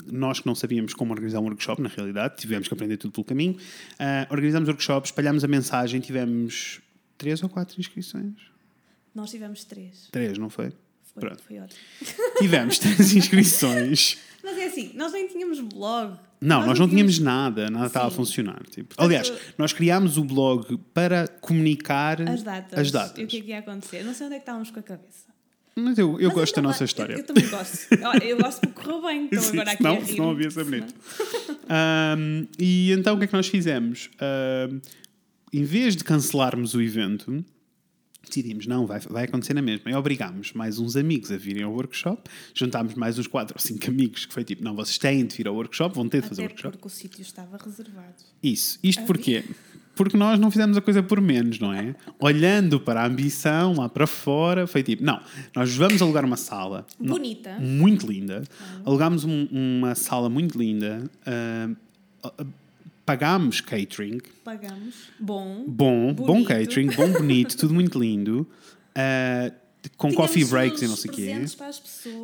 [0.06, 3.24] Nós que não sabíamos como organizar um workshop, na realidade, tivemos que aprender tudo pelo
[3.24, 3.56] caminho.
[3.98, 6.80] Ah, organizámos o workshop, espalhámos a mensagem, tivemos
[7.18, 8.34] três ou quatro inscrições.
[9.14, 10.08] Nós tivemos três.
[10.10, 10.70] Três, não foi?
[11.12, 11.42] Foi, Pronto.
[11.42, 11.78] foi ótimo.
[12.38, 14.18] Tivemos três inscrições.
[14.42, 16.16] Mas é assim, nós nem tínhamos blog.
[16.40, 18.62] Não, nós, não tínhamos nada, nada estava a funcionar.
[18.68, 18.94] Tipo.
[18.98, 22.78] Aliás, nós criámos o blog para comunicar as datas.
[22.78, 23.18] as datas.
[23.18, 24.02] E o que é que ia acontecer?
[24.02, 25.32] Não sei onde é que estávamos com a cabeça.
[25.76, 27.14] Mas eu, eu Mas gosto da nossa história.
[27.14, 27.88] Eu, eu também gosto.
[28.04, 29.28] Olha, eu gosto porque correu bem.
[29.32, 30.06] Então Sim, agora aqui senão, a rir.
[30.06, 30.94] senão havia essa bonito.
[31.68, 34.10] Ahm, e então o que é que nós fizemos?
[34.20, 34.80] Ahm,
[35.52, 37.44] em vez de cancelarmos o evento,
[38.34, 39.90] decidimos, não, vai, vai acontecer na mesma.
[39.90, 42.22] E obrigámos mais uns amigos a virem ao workshop,
[42.54, 45.46] juntámos mais uns quatro ou cinco amigos, que foi tipo, não, vocês têm de vir
[45.48, 46.76] ao workshop, vão ter de fazer o workshop.
[46.76, 48.14] porque o sítio estava reservado.
[48.42, 48.78] Isso.
[48.82, 49.44] Isto porquê?
[49.94, 51.94] Porque nós não fizemos a coisa por menos, não é?
[52.18, 55.20] Olhando para a ambição lá para fora, foi tipo, não,
[55.54, 56.86] nós vamos alugar uma sala.
[56.98, 57.58] não- Bonita.
[57.60, 58.42] muito linda.
[58.86, 61.10] Alugámos um- uma sala muito linda.
[61.26, 61.68] ah,
[62.24, 62.44] ah,
[63.04, 64.20] pagámos catering.
[64.44, 65.10] Pagamos.
[65.18, 65.64] Bom.
[65.66, 66.48] Bom, bom Bonito.
[66.48, 68.48] catering, bom bonito, tudo muito lindo.
[68.94, 69.52] ah,
[69.96, 71.34] com Tínhamos coffee breaks e não sei o quê.
[71.34, 71.82] pessoas,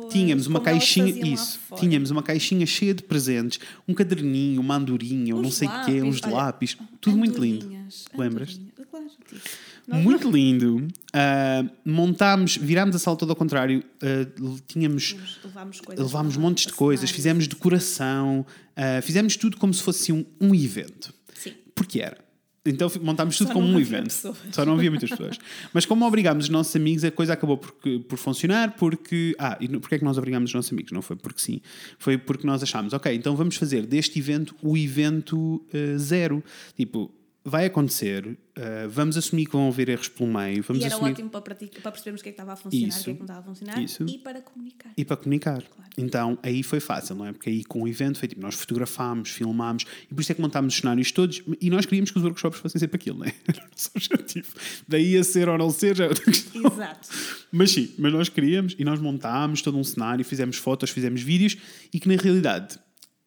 [0.09, 5.41] Tínhamos uma caixinha, isso, tínhamos uma caixinha cheia de presentes, um caderninho, uma andorinha, Uns
[5.41, 7.69] não sei o quê, uns lápis, olha, lápis, tudo muito lindo.
[8.17, 8.59] Lembras?
[8.89, 10.87] Claro, tipo, Muito lindo.
[11.13, 16.05] Ah, montámos, virámos a sala toda ao contrário, ah, tínhamos levámos coisas.
[16.05, 18.45] levámos montes de coisas, fizemos decoração,
[18.75, 21.13] ah, fizemos tudo como se fosse um, um evento.
[21.33, 21.53] Sim.
[21.73, 22.28] Porque era.
[22.69, 24.03] Então montámos tudo Só como um evento.
[24.03, 24.37] pessoas.
[24.51, 25.39] Só não havia muitas pessoas.
[25.73, 27.71] Mas como obrigámos os nossos amigos, a coisa acabou por,
[28.07, 29.35] por funcionar, porque.
[29.39, 30.91] Ah, e porque é que nós obrigámos os nossos amigos?
[30.91, 31.61] Não foi porque sim.
[31.97, 36.43] Foi porque nós achámos, ok, então vamos fazer deste evento o evento ah, zero.
[36.75, 37.11] Tipo,
[37.43, 41.11] vai acontecer, ah, vamos assumir que vão haver erros pelo meio, vamos E era assumir.
[41.11, 43.13] ótimo para, praticar, para percebermos o que é que estava a funcionar, o que é
[43.13, 44.05] que não estava a funcionar Isso.
[44.07, 44.91] e para comunicar.
[44.97, 45.63] E para comunicar.
[45.63, 45.89] Claro.
[45.97, 47.31] Então aí foi fácil, não é?
[47.31, 50.41] Porque aí com o evento foi tipo, nós fotografámos, filmámos e por isso é que
[50.41, 53.33] montámos os cenários todos e nós queríamos que os workshops fossem sempre aquilo, não é?
[53.47, 54.47] Era o nosso objetivo.
[54.87, 56.65] Daí a ser ou não ser já é outra questão.
[56.65, 57.09] Exato.
[57.51, 61.57] Mas sim, mas nós queríamos e nós montámos todo um cenário, fizemos fotos, fizemos vídeos
[61.93, 62.77] e que na realidade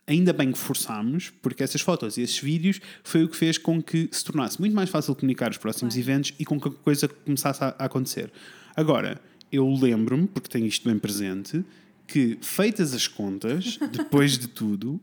[0.06, 3.82] ainda bem que forçámos, porque essas fotos e esses vídeos foi o que fez com
[3.82, 6.10] que se tornasse muito mais fácil comunicar os próximos Claro.
[6.10, 8.30] eventos e com que a coisa começasse a, a acontecer.
[8.76, 11.64] Agora, eu lembro-me, porque tenho isto bem presente,
[12.06, 15.00] que feitas as contas, depois de tudo,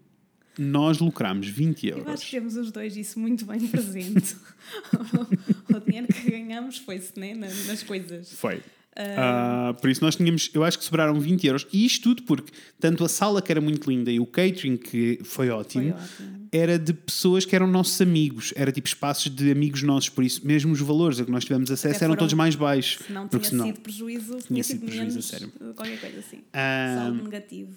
[0.57, 2.29] nós lucramos 20 Eu acho que euros.
[2.29, 4.35] temos os dois isso muito bem presente.
[5.73, 8.33] o dinheiro que ganhamos foi-se né, na- nas coisas.
[8.33, 8.61] Foi.
[9.17, 11.67] Ah, por isso nós tínhamos, eu acho que sobraram 20 euros.
[11.71, 15.19] E isto tudo porque tanto a sala que era muito linda e o catering que
[15.23, 16.47] foi ótimo, Foi ótimo.
[16.51, 18.53] era de pessoas que eram nossos amigos.
[18.55, 20.09] Era tipo espaços de amigos nossos.
[20.09, 22.55] Por isso, mesmo os valores a que nós tivemos acesso Até eram foram- todos mais
[22.55, 23.05] baixos.
[23.05, 25.51] Se não porque tinha senão- sido prejuízo, tinha, tinha sido sido prejuízo, menos sério.
[25.75, 26.39] qualquer coisa assim.
[26.95, 27.71] Saldo negativo.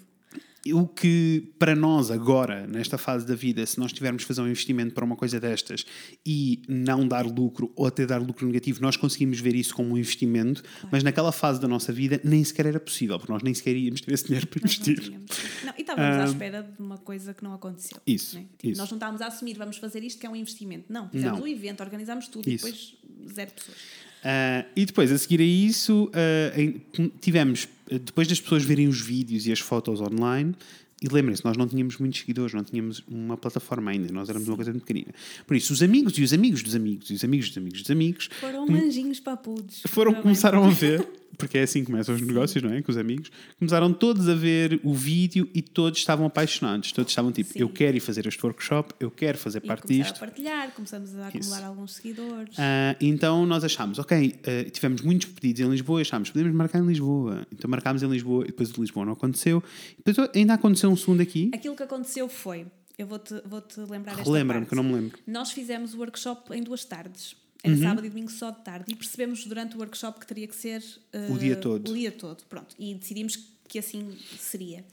[0.71, 4.93] O que para nós agora, nesta fase da vida, se nós tivermos fazer um investimento
[4.93, 5.85] para uma coisa destas
[6.25, 9.97] e não dar lucro ou até dar lucro negativo, nós conseguimos ver isso como um
[9.97, 13.75] investimento, mas naquela fase da nossa vida nem sequer era possível, porque nós nem sequer
[13.75, 15.05] íamos ter esse dinheiro para Nós não investir.
[15.05, 15.29] tínhamos.
[15.65, 17.97] Não, e estávamos à Ah, espera de uma coisa que não aconteceu.
[18.07, 18.45] Isso, né?
[18.57, 18.79] Tipo, isso.
[18.81, 20.85] Nós não estávamos a assumir, vamos fazer isto que é um investimento.
[20.87, 21.45] Não, fizemos Não.
[21.45, 22.65] o evento, organizámos tudo Isso.
[22.67, 22.95] e depois
[23.35, 23.77] zero pessoas.
[24.23, 26.81] Ah, e depois, a seguir a isso, ah, em-
[27.19, 30.53] tivemos, depois das pessoas verem os vídeos e as fotos online,
[31.01, 34.55] e lembrem-se, nós não tínhamos muitos seguidores, não tínhamos uma plataforma ainda, nós éramos uma
[34.55, 35.13] coisa muito pequenina.
[35.45, 37.91] Por isso, os amigos e os amigos dos amigos e os amigos dos amigos dos
[37.91, 39.81] amigos Foram manjinhos papudos.
[39.87, 40.23] foram, Parabéns.
[40.23, 41.05] começaram a ver,
[41.37, 42.81] porque é assim que começam os negócios, não é?
[42.81, 46.91] Com os amigos, começaram todos a ver o vídeo e todos estavam apaixonados.
[46.91, 47.59] Todos estavam tipo, Sim.
[47.59, 50.15] eu quero ir fazer este workshop, eu quero fazer E parte começaram disto.
[50.23, 52.55] a partilhar, começamos a acumular alguns seguidores.
[52.57, 56.79] Ah, então nós achámos, ok, ah, tivemos muitos pedidos em Lisboa e achámos, podemos marcar
[56.79, 57.45] em Lisboa.
[57.51, 59.63] Então marcámos em Lisboa e depois de Lisboa não aconteceu.
[60.03, 61.49] Depois ainda aconteceu um segundo aqui.
[61.53, 62.65] Aquilo que aconteceu foi,
[62.97, 64.69] eu vou-te vou -te lembrar esta Relembra-me parte.
[64.69, 65.17] que eu não me lembro.
[65.27, 67.35] Nós fizemos o workshop em duas tardes.
[67.65, 67.71] Uhum.
[67.73, 68.85] Era sábado e domingo só de tarde.
[68.91, 71.91] E percebemos durante o workshop que teria que ser eh, O dia todo.
[71.91, 72.75] O dia todo, pronto.
[72.77, 74.83] E decidimos que assim seria.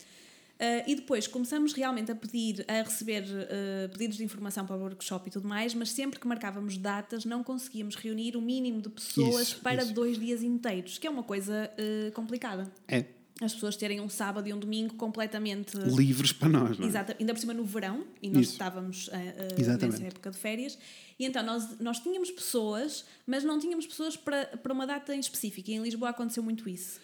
[0.58, 4.80] Eh, e depois começamos realmente a pedir, a receber eh, pedidos de informação para o
[4.80, 8.90] workshop e tudo mais, mas sempre que marcávamos datas não conseguíamos reunir o mínimo de
[8.90, 9.92] pessoas Isso, para isso.
[9.94, 11.70] dois dias inteiros, que é uma coisa
[12.14, 12.70] complicada.
[12.86, 13.04] É,
[13.40, 16.88] As pessoas terem um sábado e um domingo completamente livres para nós, não é?
[16.88, 18.52] Exato, ainda por cima no verão, e nós Isso.
[18.52, 20.78] estávamos uh, uh, nessa época de férias,
[21.18, 25.20] e então nós, nós tínhamos pessoas, mas não tínhamos pessoas para, para uma data em
[25.20, 27.00] específico, e em Lisboa aconteceu muito isso.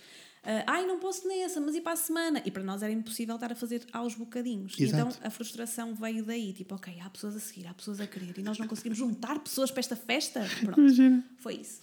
[0.46, 2.40] Uh, Ai, não posso nessa, mas e para a semana?
[2.44, 4.74] E para nós era impossível estar a fazer aos bocadinhos.
[4.78, 5.08] E Exato.
[5.08, 8.38] então a frustração veio daí, tipo, ok, há pessoas a seguir, há pessoas a querer,
[8.38, 10.46] e nós não conseguimos juntar pessoas para esta festa.
[10.60, 11.24] Pronto, Imagina.
[11.38, 11.80] foi isso.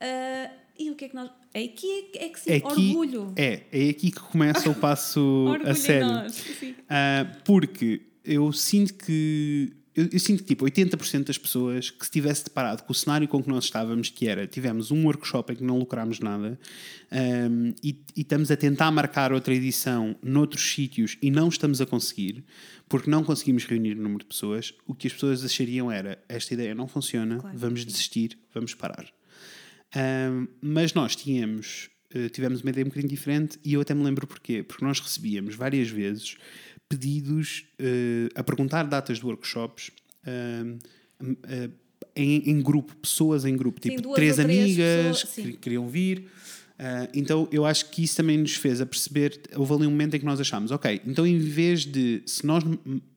[0.00, 1.30] Uh, e o que é que nós.
[1.54, 3.32] É aqui é que sim, É aqui, orgulho.
[3.34, 6.06] É, é aqui que começa o passo a sério.
[6.06, 6.44] nós.
[6.88, 9.72] Ah, porque eu sinto que.
[9.94, 13.26] Eu, eu sinto que tipo 80% das pessoas que se tivesse deparado com o cenário
[13.26, 16.60] com que nós estávamos, que era tivemos um workshop em que não lucrámos nada
[17.10, 21.86] ahm, e, e estamos a tentar marcar outra edição noutros sítios e não estamos a
[21.86, 22.44] conseguir,
[22.90, 26.52] porque não conseguimos reunir o número de pessoas, o que as pessoas achariam era esta
[26.52, 27.56] ideia não funciona, Claro.
[27.56, 29.06] vamos desistir, vamos parar.
[30.60, 34.26] Mas nós tínhamos, eh, tivemos uma ideia um bocadinho diferente e eu até me lembro
[34.26, 34.62] porquê.
[34.62, 36.36] Porque nós recebíamos várias vezes
[36.88, 39.90] pedidos eh, a perguntar datas de workshops
[40.24, 41.70] eh,
[42.14, 45.42] em, em grupo, pessoas em grupo, Sim, tipo duas três três amigas pessoas, sim.
[45.42, 46.28] que queriam vir.
[46.78, 49.40] Ah, então eu acho que isso também nos fez a perceber.
[49.54, 52.62] Houve ali um momento em que nós achámos, ok, então em vez de se nós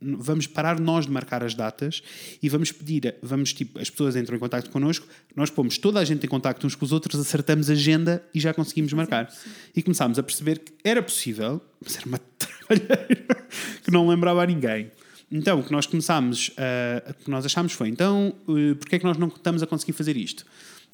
[0.01, 2.01] vamos parar nós de marcar as datas
[2.41, 6.05] e vamos pedir, vamos tipo, as pessoas entram em contato connosco, nós pomos toda a
[6.05, 9.29] gente em contato uns com os outros, acertamos a agenda e já conseguimos marcar.
[9.75, 13.47] E começámos a perceber que era possível, mas era uma trabalheira
[13.83, 14.89] que não lembrava a ninguém.
[15.31, 18.99] Então, o que nós começámos, a- o que nós achámos foi, então, uh, porque é
[18.99, 20.45] que nós não estamos a conseguir fazer isto?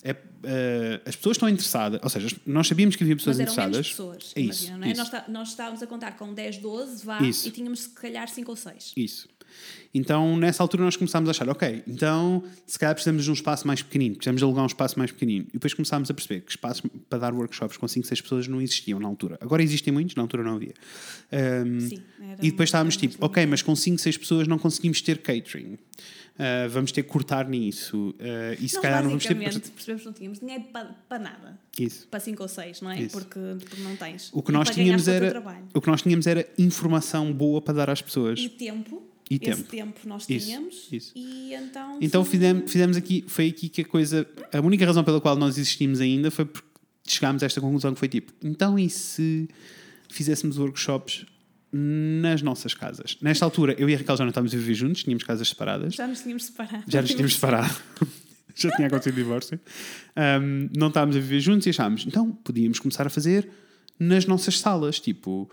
[0.04, 3.54] É, uh, as pessoas estão interessadas, ou seja, nós sabíamos que havia pessoas Mas eram
[3.54, 3.90] interessadas.
[3.90, 4.92] pessoas, É isso, imagina, não é?
[4.92, 5.00] isso.
[5.02, 7.48] Nós, tá- nós estávamos a contar com 10, 12, vá, Isso.
[7.48, 8.94] e tínhamos se calhar 5 ou 6.
[8.96, 9.28] Isso.
[9.94, 13.66] Então, nessa altura, nós começámos a achar, ok, então se calhar precisamos de um espaço
[13.66, 15.46] mais pequenino, precisamos de alugar um espaço mais pequenino.
[15.50, 18.62] E depois começámos a perceber que espaços para dar workshops com 5, 6 pessoas não
[18.62, 19.38] existiam na altura.
[19.40, 20.74] Agora existem muitos, na altura não havia.
[21.32, 22.02] Um, Sim,
[22.42, 25.78] e depois estávamos tipo, ok, mas com 5, 6 pessoas não conseguimos ter catering.
[26.36, 28.10] Uh, vamos ter que cortar nisso.
[28.20, 29.36] Uh, e se Nós calhar não vamos ter.
[29.36, 31.60] percebemos que não tínhamos dinheiro para, para nada.
[31.80, 32.06] Isso.
[32.10, 33.02] Para 5 ou 6, não é?
[33.02, 33.18] Isso.
[33.18, 34.30] Porque, porque não tens.
[34.34, 35.42] O que E nós tínhamos era
[35.74, 38.38] o que nós tínhamos era informação boa para dar às pessoas.
[38.40, 39.15] E tempo.
[39.30, 39.70] E Esse tempo.
[39.70, 40.88] tempo nós Isso, tínhamos.
[40.92, 41.12] isso.
[41.16, 41.98] E então.
[42.02, 44.28] Então sim, fizemos, fizemos aqui, foi aqui que a coisa.
[44.54, 46.68] A única razão pela qual nós existimos ainda foi porque
[47.08, 49.48] chegámos a esta conclusão que foi tipo, então e se
[50.10, 51.26] fizéssemos workshops
[51.72, 53.18] nas nossas casas?
[53.22, 55.94] Nesta altura, eu e a Raquel já não estávamos a viver juntos, tínhamos casas separadas,
[55.96, 56.84] Já nos tínhamos separado.
[56.88, 57.76] já nos tínhamos separado.
[58.56, 59.60] já tinha acontecido o divórcio.
[60.16, 63.50] Um, não estávamos a viver juntos e achámos, então podíamos começar a fazer
[64.00, 65.50] nas nossas salas, tipo,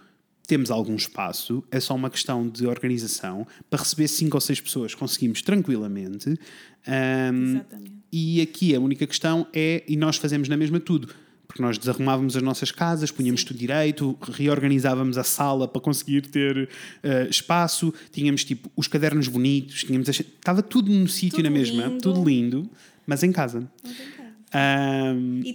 [0.46, 3.46] temos algum espaço, é só uma questão de organização.
[3.70, 6.28] Para receber cinco ou seis pessoas conseguimos tranquilamente.
[6.31, 7.92] Um, Exatamente.
[8.12, 11.09] e aqui a única questão é, e nós fazemos na mesma tudo,
[11.46, 16.57] porque nós desarrumávamos as nossas casas, punhamos tudo direito, reorganizávamos a sala para conseguir ter
[16.59, 21.98] uh, espaço, tínhamos tipo os cadernos bonitos, tínhamos estava tudo no sítio na mesma, lindo.
[22.00, 22.70] tudo lindo,
[23.07, 23.61] mas em casa.
[23.61, 24.21] Não tem casa.
[24.54, 25.50] Um, E,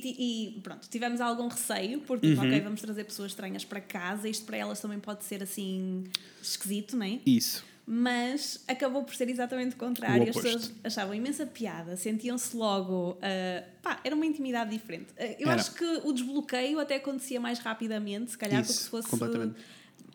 [0.58, 2.34] e, pronto, tivemos algum receio, porque Uhum.
[2.34, 6.04] tipo, ok, vamos trazer pessoas estranhas para casa, isto para elas também pode ser assim
[6.42, 7.20] esquisito, não é?
[7.26, 7.64] isso.
[7.90, 10.26] Mas acabou por ser exatamente o contrário.
[10.26, 13.18] O As pessoas achavam imensa piada, sentiam-se logo.
[13.22, 15.08] ah, pá, era uma intimidade diferente.
[15.18, 15.62] Ah, eu Era.
[15.62, 19.08] acho que o desbloqueio até acontecia mais rapidamente, se calhar, do que se fosse.
[19.08, 19.56] completamente.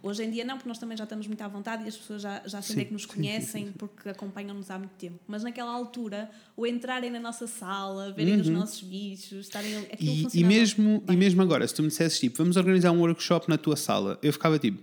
[0.03, 2.23] Hoje em dia não, porque nós também já estamos muito à vontade e as pessoas
[2.23, 3.73] já, já sentem Sim, que nos sim, sim, conhecem sim.
[3.79, 5.19] porque acompanham-nos há muito tempo.
[5.29, 9.77] Mas naquela altura, o entrarem na nossa sala, verem os nossos bichos, estarem.
[9.93, 10.29] Aquilo Uhum.
[10.35, 11.17] E, e, mesmo, e bem.
[11.17, 14.33] mesmo agora, se tu me dissesses tipo, vamos organizar um workshop na tua sala, eu
[14.33, 14.83] ficava tipo,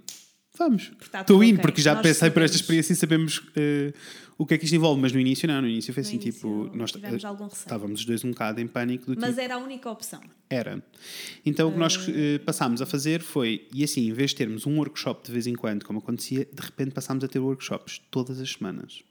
[0.60, 0.92] vamos.
[1.02, 2.62] Estou indo, ok, porque já nós passei por esta sabemos.
[2.62, 3.94] experiência e sabemos eh,
[4.38, 6.34] o que é que isto envolve, mas no início não, no início foi assim, início
[6.34, 7.62] tipo, nós tivemos eh, algum receio.
[7.62, 10.22] estávamos os dois um bocado em pânico do tipo, Mas era a única opção.
[10.50, 10.84] Era.
[11.46, 14.68] Então o que nós eh, passámos a fazer foi, e assim, em vez de termos
[14.68, 18.40] um workshop de vez em quando, como acontecia, de repente passámos a ter workshops todas
[18.40, 19.02] as semanas.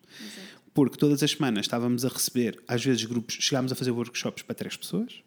[0.74, 4.54] Porque todas as semanas estávamos a receber, às vezes, grupos, chegámos a fazer workshops para
[4.54, 5.22] três pessoas,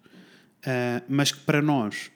[1.10, 2.10] mas que para nós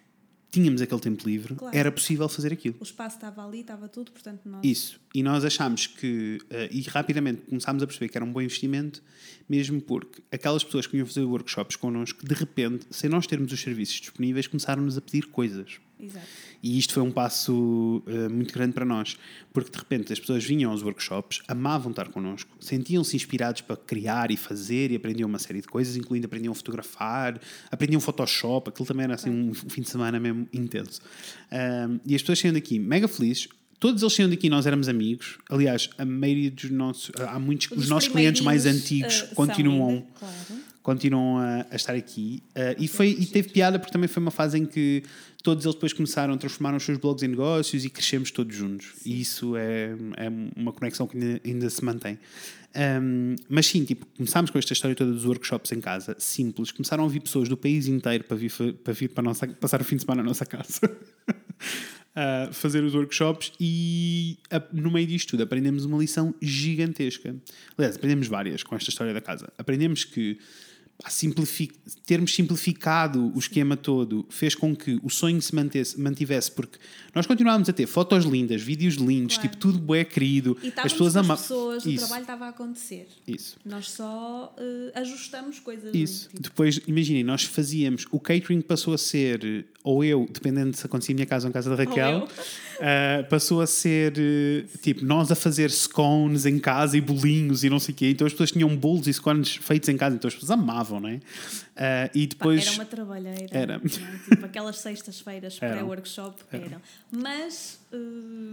[0.55, 1.75] tínhamos aquele tempo livre, Claro.
[1.77, 2.75] era possível fazer aquilo.
[2.79, 4.61] O espaço estava ali, estava tudo, portanto nós.
[4.63, 4.99] Isso.
[5.13, 9.03] E nós achámos que, eh, e rapidamente começámos a perceber que era um bom investimento,
[9.49, 13.59] mesmo porque aquelas pessoas que vinham fazer workshops connosco, de repente, sem nós termos os
[13.59, 15.79] serviços disponíveis, começaram-nos a pedir coisas.
[15.99, 16.25] Exato.
[16.61, 19.17] E isto foi um passo eh, muito grande para nós,
[19.53, 24.29] porque de repente as pessoas vinham aos workshops, amavam estar connosco, sentiam-se inspirados para criar
[24.31, 27.39] e fazer e aprendiam uma série de coisas, incluindo aprendiam a fotografar,
[27.71, 31.01] aprendiam Photoshop, aquilo também era assim um fim de semana mesmo intenso.
[31.51, 33.47] Ahm, e as pessoas saíam daqui mega felizes.
[33.79, 35.37] Todos eles saíam daqui, nós éramos amigos.
[35.49, 37.11] Aliás, a maioria dos nossos.
[37.19, 37.69] Há muitos.
[37.71, 40.35] Os Dos nossos clientes mais antigos são continuam ainda, claro.
[40.85, 42.43] Continuam a, a estar aqui.
[42.49, 45.01] Uh, e, foi, e teve piada porque também foi uma fase em que
[45.41, 48.93] todos eles depois começaram a transformar os seus blogs em negócios e crescemos todos juntos.
[49.03, 52.19] E isso é, é uma conexão que ainda, ainda se mantém.
[53.01, 56.71] Um, mas sim, tipo, começámos com esta história toda dos workshops em casa, simples.
[56.71, 58.51] Começaram a vir pessoas do país inteiro para vir,
[58.83, 60.79] para vir para nossa, passar o fim de semana na nossa casa.
[62.15, 67.35] a fazer os workshops e a- no meio disto tudo aprendemos uma lição gigantesca.
[67.77, 69.51] Aliás, aprendemos várias com esta história da casa.
[69.57, 70.39] Aprendemos que
[71.01, 71.71] pá, simplifi-
[72.05, 76.77] termos simplificado o esquema todo fez com que o sonho se mantesse, mantivesse, porque
[77.13, 79.49] nós continuávamos a ter fotos lindas, vídeos lindos, Claro.
[79.49, 80.57] tipo tudo bué querido.
[80.63, 81.41] E as pessoas amavam.
[81.41, 83.07] pessoas, o Isso, trabalho estava a acontecer.
[83.27, 83.57] isso.
[83.65, 85.93] Nós só eh, ajustamos coisas.
[85.93, 86.29] Isso.
[86.29, 88.05] Tipo, Depois, imaginem, nós fazíamos.
[88.11, 91.53] O catering passou a ser, ou eu, dependendo se acontecia em minha casa ou em
[91.53, 92.27] casa da Raquel,
[92.79, 92.85] eu.
[92.85, 97.69] ah, passou a ser eh, tipo nós a fazer scones em casa e bolinhos e
[97.69, 98.09] não sei o quê.
[98.09, 101.09] Então as pessoas tinham bolos e scones feitos em casa, então as pessoas amavam, não
[101.09, 101.19] é?
[101.77, 102.65] Ah, e pá, depois.
[102.67, 103.47] era uma trabalheira.
[103.51, 103.77] Era.
[103.77, 104.17] não é?
[104.29, 105.75] Tipo, aquelas sextas-feiras Eram.
[105.77, 106.81] pré-workshop eram.
[107.11, 107.79] Mas.
[107.91, 107.97] eh,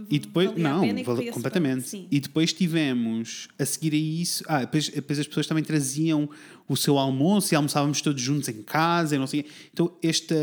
[0.09, 2.07] E depois, não, e esse completamente.
[2.11, 6.29] E depois tivemos, a seguir a isso, ah, depois, depois as pessoas também traziam
[6.67, 9.45] o seu almoço e almoçávamos todos juntos em casa e não sei.
[9.71, 10.35] Então, esta,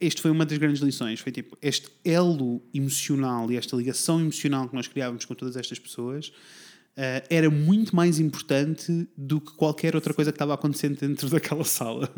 [0.00, 1.20] este foi uma das grandes lições.
[1.20, 5.78] Foi tipo, este elo emocional e esta ligação emocional que nós criávamos com todas estas
[5.78, 6.32] pessoas
[6.96, 11.64] ah, era muito mais importante do que qualquer outra coisa que estava acontecendo dentro daquela
[11.64, 12.10] sala.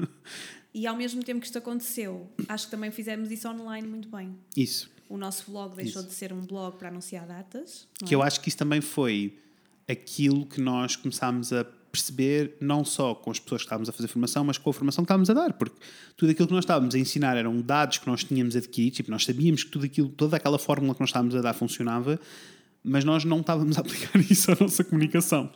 [0.74, 4.34] E ao mesmo tempo que isto aconteceu, acho que também fizemos isso online muito bem.
[4.56, 4.90] Isso.
[5.08, 6.10] O nosso blog deixou Isso.
[6.10, 7.86] de ser um blog para anunciar datas.
[8.04, 8.16] Que é?
[8.16, 9.38] eu acho que isso também foi
[9.86, 14.08] aquilo que nós começámos a perceber, não só com as pessoas que estávamos a fazer
[14.08, 15.76] formação, mas com a formação que estávamos a dar, porque
[16.16, 19.24] tudo aquilo que nós estávamos a ensinar eram dados que nós tínhamos adquirido, tipo, nós
[19.24, 22.18] sabíamos que tudo aquilo, toda aquela fórmula que nós estávamos a dar funcionava,
[22.82, 25.52] mas nós não estávamos a aplicar isso à nossa comunicação.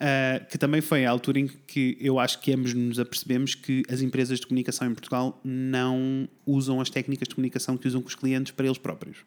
[0.00, 3.82] Ah, que também foi a altura em que eu acho que ambos nos apercebemos que
[3.90, 8.08] as empresas de comunicação em Portugal não usam as técnicas de comunicação que usam com
[8.08, 9.18] os clientes para eles próprios.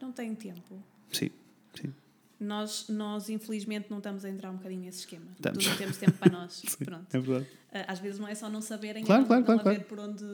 [0.00, 0.82] Não tem tempo.
[1.12, 1.30] Sim,
[1.74, 1.92] sim.
[2.40, 5.26] Nós, nós, infelizmente, não estamos a entrar um bocadinho nesse esquema.
[5.36, 5.66] Estamos.
[5.66, 6.62] Não temos tempo para nós.
[6.66, 7.06] Sim, Pronto.
[7.12, 7.46] é verdade.
[7.72, 9.84] Ah, Às vezes não é só não saberem, Claro, é não, claro, não claro, haver
[9.86, 10.24] por onde.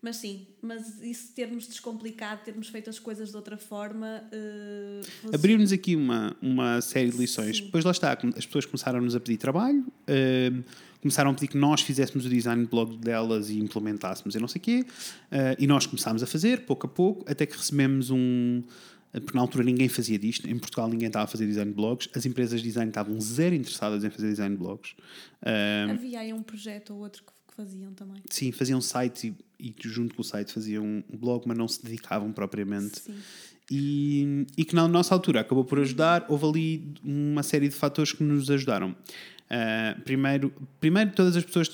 [0.00, 4.22] Mas sim, mas isso termos descomplicado, termos feito as coisas de outra forma.
[4.30, 7.56] eh, fosse- Abrimos aqui uma, uma série de lições.
[7.56, 7.64] Sim.
[7.64, 10.62] Depois lá está, as pessoas começaram-nos a pedir trabalho, ehm,
[11.02, 14.46] começaram a pedir que nós fizéssemos o design de blog delas e implementássemos e não
[14.46, 14.86] sei o quê,
[15.32, 18.62] eh, e nós começámos a fazer, pouco a pouco, até que recebemos um.
[19.12, 22.08] Porque na altura ninguém fazia disto, em Portugal ninguém estava a fazer design de blogs,
[22.14, 24.94] as empresas de design estavam zero interessadas em fazer design de blogs.
[25.44, 28.22] Ehm, Havia aí um projeto ou outro que, que faziam também.
[28.30, 31.82] sim, faziam sites e, e junto com o site faziam um blog, mas não se
[31.82, 33.00] dedicavam propriamente.
[33.00, 33.16] Sim.
[33.70, 36.26] e, e que na nossa altura acabou por ajudar.
[36.28, 38.90] Houve ali uma série de fatores que nos ajudaram.
[38.90, 41.70] Uh, primeiro, primeiro, todas as pessoas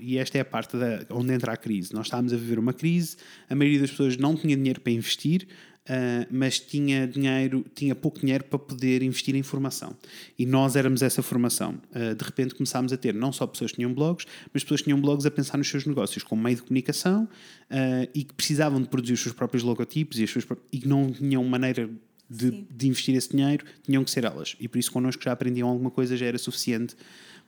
[0.00, 1.92] e esta é a parte da, onde entra a crise.
[1.92, 3.16] Nós estávamos a viver uma crise,
[3.48, 5.48] a maioria das pessoas não tinha dinheiro para investir,
[5.84, 9.94] Uh, mas tinha dinheiro, tinha pouco dinheiro para poder investir em formação.
[10.38, 11.78] E nós éramos essa formação.
[11.90, 14.84] Uh, de repente começámos a ter não só pessoas que tinham blogs, mas pessoas que
[14.84, 18.80] tinham blogs a pensar nos seus negócios como meio de comunicação uh, e que precisavam
[18.80, 21.90] de produzir os seus próprios logotipos e, as suas, e que não tinham maneira
[22.30, 24.56] de, de, investir esse dinheiro, tinham que ser elas.
[24.58, 26.96] E por isso connosco já aprendiam alguma coisa, já era suficiente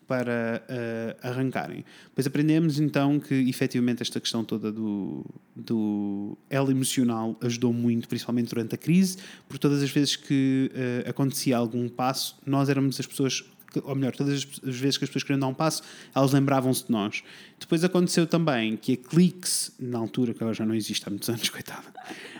[0.07, 1.85] para uh, arrancarem.
[2.09, 8.49] Depois aprendemos então que efetivamente esta questão toda do, do elo emocional ajudou muito, principalmente
[8.49, 13.07] durante a crise, porque todas as vezes que uh, acontecia algum passo, nós éramos as
[13.07, 13.45] pessoas
[13.83, 15.83] ou melhor, todas as vezes que as pessoas queriam dar um passo,
[16.14, 17.23] elas lembravam-se de nós.
[17.59, 21.29] Depois aconteceu também que a Clix, na altura, que agora já não existe há muitos
[21.29, 21.93] anos, coitada,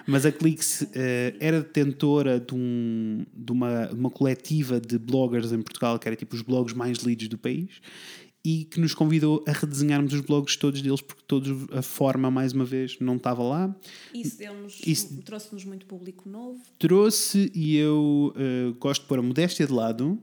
[0.07, 0.87] mas a Clix uh,
[1.41, 6.35] era detentora de, um, de uma, uma coletiva de bloggers em Portugal, que era tipo
[6.35, 7.81] os blogs mais lidos do país,
[8.47, 12.53] e que nos convidou a redesenharmos os blogs todos deles, porque todos, a forma, mais
[12.53, 13.77] uma vez, não estava lá.
[14.15, 14.39] Isso,
[14.87, 16.61] Isso trouxe-nos muito público novo.
[16.79, 20.17] Trouxe, e eu uh, gosto de pôr a modéstia de lado,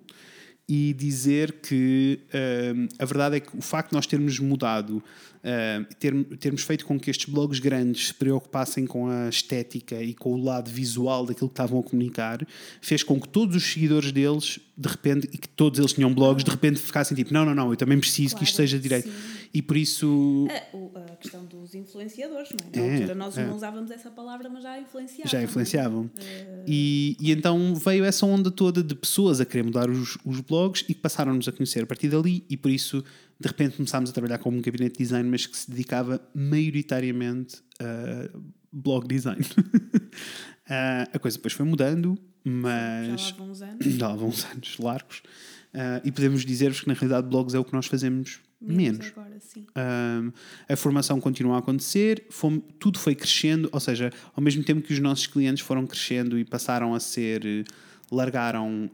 [0.67, 5.03] e dizer que uh, a verdade é que o facto de nós termos mudado,
[5.43, 10.13] uh, ter, termos feito com que estes blogs grandes se preocupassem com a estética e
[10.13, 12.45] com o lado visual daquilo que estavam a comunicar,
[12.81, 16.43] fez com que todos os seguidores deles, de repente, e que todos eles tinham blogs,
[16.43, 19.09] de repente ficassem tipo: não, não, não, eu também preciso claro, que isto seja direito.
[19.09, 19.43] Sim.
[19.53, 20.47] E por isso.
[20.49, 22.77] A, a, questão dos influenciadores, não é?
[22.77, 23.45] Na é, altura nós é.
[23.45, 25.31] não usávamos essa palavra, mas já influenciavam.
[25.31, 26.09] Já influenciavam.
[26.17, 26.63] É?
[26.65, 30.81] E, e então veio essa onda toda de pessoas a querer mudar os, os blogs
[30.89, 33.03] e que passaram-nos a conhecer a partir dali, e por isso
[33.39, 37.57] de repente começámos a trabalhar como um gabinete de design, mas que se dedicava maioritariamente
[37.79, 38.37] a
[38.71, 39.41] blog design.
[39.41, 43.21] uh, a coisa depois foi mudando, mas.
[43.21, 43.85] Já lá uns anos.
[43.85, 45.17] Já lá uns anos largos.
[45.73, 49.07] Uh, e podemos dizer-vos que na realidade blogs é o que nós fazemos menos.
[49.07, 50.33] Agora, uh,
[50.69, 52.27] a formação continua a acontecer,
[52.79, 56.45] tudo foi crescendo, ou seja, ao mesmo tempo que os nossos clientes foram crescendo e
[56.45, 57.65] passaram a ser.
[58.11, 58.89] largaram.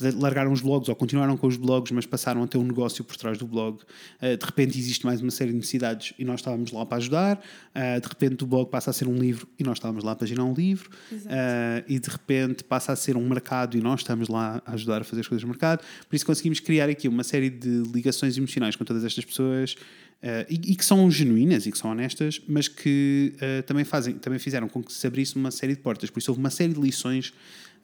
[0.00, 3.16] Largaram os blogs ou continuaram com os blogs, mas passaram a ter um negócio por
[3.16, 3.80] trás do blog.
[4.22, 7.36] Uh, de repente existe mais uma série de necessidades e nós estávamos lá para ajudar.
[7.74, 10.26] Uh, de repente o blog passa a ser um livro e nós estávamos lá para
[10.26, 10.90] gerar um livro.
[11.12, 15.00] Uh, e de repente passa a ser um mercado e nós estamos lá a ajudar
[15.00, 15.84] a fazer as coisas do mercado.
[16.08, 19.76] Por isso conseguimos criar aqui uma série de ligações emocionais com todas estas pessoas.
[20.20, 24.14] Uh, e, e, que são genuínas e que são honestas, mas que uh, também, fazem,
[24.14, 26.10] também fizeram com que se abrisse uma série de portas.
[26.10, 27.32] Por isso houve uma série de lições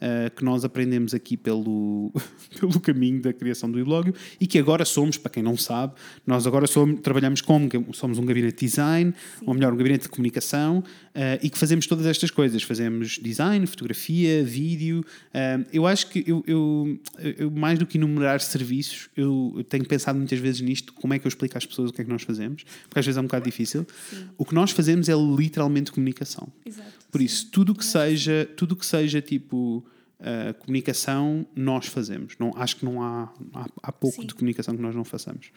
[0.05, 2.13] uh, que nós aprendemos aqui pelo,
[2.61, 5.95] pelo caminho da criação do e-blog e que agora somos, para quem não sabe,
[6.27, 9.45] nós agora somos, trabalhamos como somos um gabinete de design, Sim.
[9.47, 12.63] ou melhor, um gabinete de comunicação uh, e que fazemos todas estas coisas.
[12.63, 15.05] Fazemos design, fotografia, vídeo.
[15.29, 16.99] Uh, eu acho que eu, eu,
[17.39, 21.19] eu, mais do que enumerar serviços, eu, eu tenho pensado muitas vezes nisto, como é
[21.19, 23.21] que eu explico às pessoas o que é que nós fazemos, porque às vezes é
[23.21, 23.87] um bocado difícil.
[24.11, 24.29] Sim.
[24.37, 26.49] O que nós fazemos é literalmente comunicação.
[26.65, 27.05] Exato.
[27.11, 29.87] Por isso, tudo que seja, tudo que seja tipo
[30.25, 32.35] Uh, comunicação nós fazemos.
[32.39, 34.27] Não, acho que não há, há, há pouco Sim.
[34.27, 35.49] de comunicação que nós não façamos.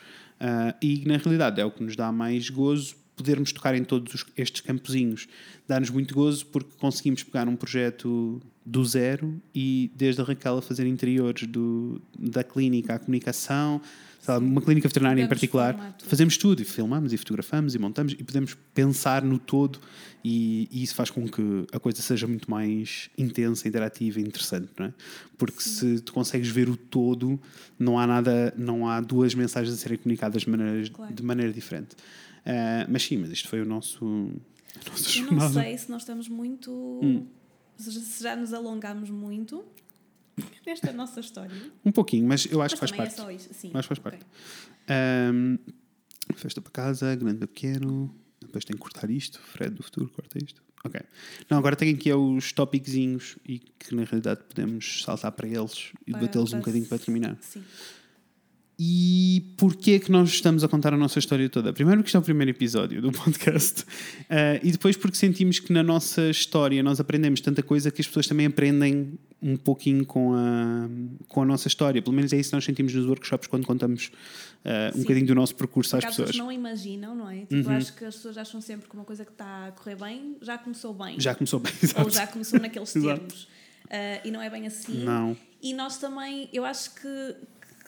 [0.41, 4.13] Uh, e na realidade é o que nos dá mais gozo podermos tocar em todos
[4.13, 5.27] os, estes campozinhos.
[5.67, 10.61] Dá-nos muito gozo porque conseguimos pegar um projeto do zero e desde a Raquel a
[10.61, 13.81] fazer interiores do, da clínica, a comunicação,
[14.27, 18.23] sabe, uma clínica veterinária em particular, fazemos tudo, e filmamos e fotografamos e montamos e
[18.23, 19.79] podemos pensar no todo
[20.21, 24.69] e, e, isso faz com que a coisa seja muito mais intensa, interativa e interessante,
[24.77, 24.93] não é?
[25.37, 25.95] Porque sim.
[25.95, 27.39] se tu consegues ver o todo,
[27.79, 31.13] não há nada, não há duas mensagens a serem comunicadas de maneira, claro.
[31.13, 31.93] de maneira diferente.
[31.93, 34.03] Uh, mas sim, mas isto foi o nosso.
[35.15, 36.69] Eu não sei se nós estamos muito.
[37.01, 37.25] Hum.
[37.77, 39.63] Se já nos alongamos muito
[40.65, 41.55] nesta nossa história.
[41.83, 43.19] Um pouquinho, mas eu acho mas que faz parte.
[43.19, 43.71] É só isso, sim.
[43.73, 44.25] Mas faz parte.
[45.33, 45.57] Um,
[46.35, 48.15] festa para casa, grande ou pequeno.
[48.39, 49.39] Depois tem que cortar isto.
[49.39, 50.61] Fred do futuro corta isto.
[50.83, 51.01] Ok.
[51.49, 56.13] Não, agora tenho aqui os tópicos e que na realidade podemos saltar para eles e
[56.13, 57.37] debatê-los um bocadinho para terminar.
[57.41, 57.63] Sim.
[58.79, 61.73] E porquê é que nós estamos a contar a nossa história toda?
[61.73, 63.85] Primeiro porque isto é o primeiro episódio do podcast uh,
[64.61, 68.27] e depois porque sentimos que na nossa história nós aprendemos tanta coisa que as pessoas
[68.27, 70.87] também aprendem um pouquinho com a,
[71.27, 72.03] com a nossa história.
[72.03, 74.11] Pelo menos é isso que nós sentimos nos workshops quando contamos
[74.63, 76.29] uh, um bocadinho do nosso percurso às pessoas.
[76.29, 77.45] As não imaginam, não é?
[77.47, 77.77] Tipo, uhum.
[77.77, 80.55] acho que as pessoas acham sempre que uma coisa que está a correr bem já
[80.55, 81.19] começou bem.
[81.19, 82.03] Já começou bem, exato.
[82.03, 83.43] Ou já começou naqueles termos.
[83.85, 85.03] Uh, e não é bem assim.
[85.03, 85.35] Não.
[85.63, 87.35] E nós também, eu acho que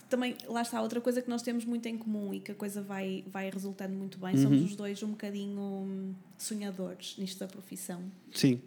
[0.10, 2.82] também, lá está, outra coisa que nós temos muito em comum e que a coisa
[2.82, 4.42] vai, vai resultando muito bem, uhum.
[4.42, 8.04] somos os dois um bocadinho sonhadores nisto da profissão.
[8.34, 8.62] Sim.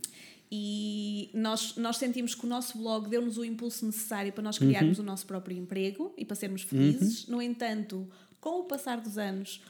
[0.50, 4.98] E nós, nós sentimos que o nosso blog deu-nos o impulso necessário para nós criarmos
[4.98, 5.04] Uhum.
[5.04, 7.26] o nosso próprio emprego e para sermos felizes.
[7.26, 8.06] No entanto,
[8.38, 9.62] com o passar dos anos,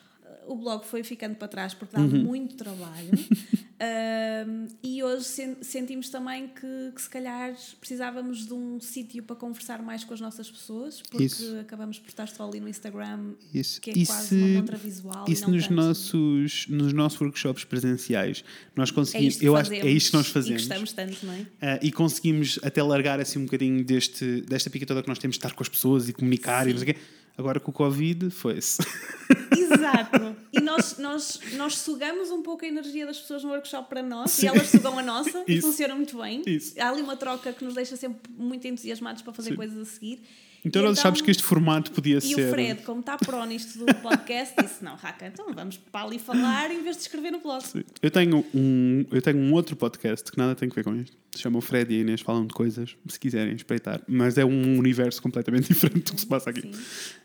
[0.47, 2.23] o blog foi ficando para trás porque dá Uhum.
[2.25, 3.11] muito trabalho.
[3.83, 9.35] Um, e hoje sen- sentimos também que, que se calhar precisávamos de um sítio para
[9.35, 11.59] conversar mais com as nossas pessoas, porque Isso.
[11.59, 13.81] acabamos por estar só ali no Instagram, Isso.
[13.81, 15.25] que é E quase se- uma contravisual.
[15.29, 15.75] e Isso nos tanto.
[15.75, 18.45] nossos, nos nossos workshops presenciais,
[18.77, 19.37] nós É conseguimos.
[19.37, 20.63] que eu acho é isto que nós E fazemos.
[20.63, 21.47] gostamos tanto, não é?
[21.61, 25.35] Ah, e conseguimos até largar assim um bocadinho deste, desta pica toda que nós temos
[25.35, 27.01] de estar com as pessoas e comunicar e não sei o quê.
[27.37, 28.83] Agora com o Covid foi-se.
[29.57, 30.37] Exato.
[30.53, 34.31] E nós, nós, nós sugamos um pouco a energia das pessoas no workshop para nós
[34.33, 34.47] Sim.
[34.47, 35.67] e elas sugam a nossa e Isso.
[35.67, 36.43] funciona muito bem.
[36.47, 36.75] Isso.
[36.79, 39.57] Há ali uma troca que nos deixa sempre muito entusiasmados para fazer Sim.
[39.57, 40.23] coisas a seguir.
[40.65, 42.49] Então E nós achámos que este formato podia E ser.
[42.49, 46.19] o Fred, como está pró nisto do podcast, disse: Não, Raca, então vamos para ali
[46.19, 47.63] falar em vez de escrever no blog.
[47.67, 47.83] Sim.
[48.01, 51.17] Eu tenho, um, eu tenho um outro podcast que nada tem a ver com isto.
[51.35, 54.01] Se chama o Fred e a Inês Falam de Coisas, se quiserem espreitar.
[54.07, 56.63] Mas é um universo completamente diferente do que se passa aqui.
[56.63, 56.73] Sim.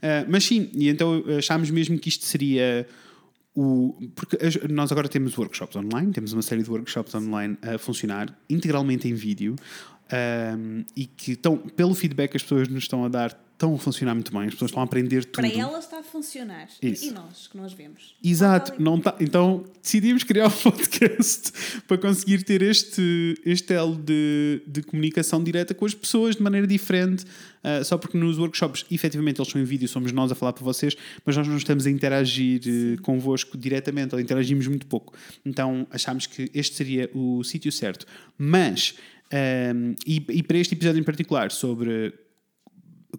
[0.01, 2.87] Ah, mas sim, e então achámos mesmo que isto seria
[3.53, 3.93] o.
[4.15, 4.37] Porque
[4.69, 9.13] nós agora temos workshops online, temos uma série de workshops online a funcionar integralmente em
[9.13, 9.55] vídeo
[10.11, 13.77] ahm, e que estão, pelo feedback que as pessoas nos estão a dar, estão a
[13.77, 15.47] funcionar muito bem, as pessoas estão a aprender tudo.
[15.47, 16.67] Para elas está a funcionar.
[16.81, 17.05] Isso.
[17.05, 18.15] E nós, que nós vemos.
[18.23, 18.83] Exato, Está ali.
[18.83, 21.51] não tá, então decidimos criar um podcast
[21.87, 26.67] para conseguir ter este, este elo de, de comunicação direta com as pessoas de maneira
[26.67, 27.25] diferente,
[27.67, 30.63] ah, só porque nos workshops, efetivamente, eles são em vídeo, somos nós a falar para
[30.63, 30.95] vocês,
[31.25, 35.13] mas nós não estamos a interagir eh, convosco diretamente, ou interagimos muito pouco.
[35.45, 38.05] Então achámos que este seria o sítio certo.
[38.37, 38.95] Mas,
[39.31, 42.13] ahm, e, e para este episódio em particular, sobre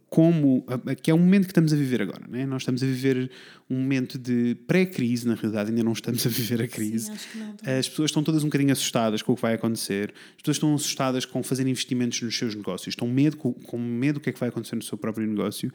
[0.08, 0.64] como
[1.02, 2.46] que é o momento que estamos a viver agora, né?
[2.46, 3.30] Nós estamos a viver
[3.70, 7.06] um momento de pré-crise, na realidade, ainda não estamos a viver a crise.
[7.06, 7.78] Sim, não.
[7.78, 10.12] As pessoas estão todas um bocadinho assustadas com o que vai acontecer.
[10.36, 12.88] As pessoas estão assustadas com fazer investimentos nos seus negócios.
[12.88, 15.70] Estão medo, com, com medo do que é que vai acontecer no seu próprio negócio.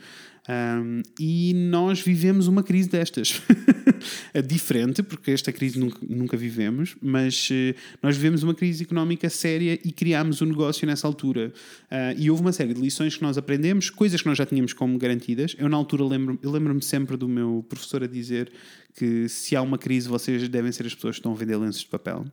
[0.50, 3.42] Um, e nós vivemos uma crise destas.
[4.34, 9.30] É Diferente, porque esta crise nunca, nunca vivemos, mas eh, nós vivemos uma crise económica
[9.30, 11.54] séria e criámos o negócio nessa altura.
[11.90, 14.74] Ah, e houve uma série de lições que nós aprendemos, coisas que nós já tínhamos
[14.74, 15.56] como garantidas.
[15.58, 18.52] Eu, na altura, lembro- lembro-me sempre do meu professor a dizer
[18.96, 21.82] que se há uma crise, vocês devem ser as pessoas que estão a vender lenços
[21.82, 22.26] de papel.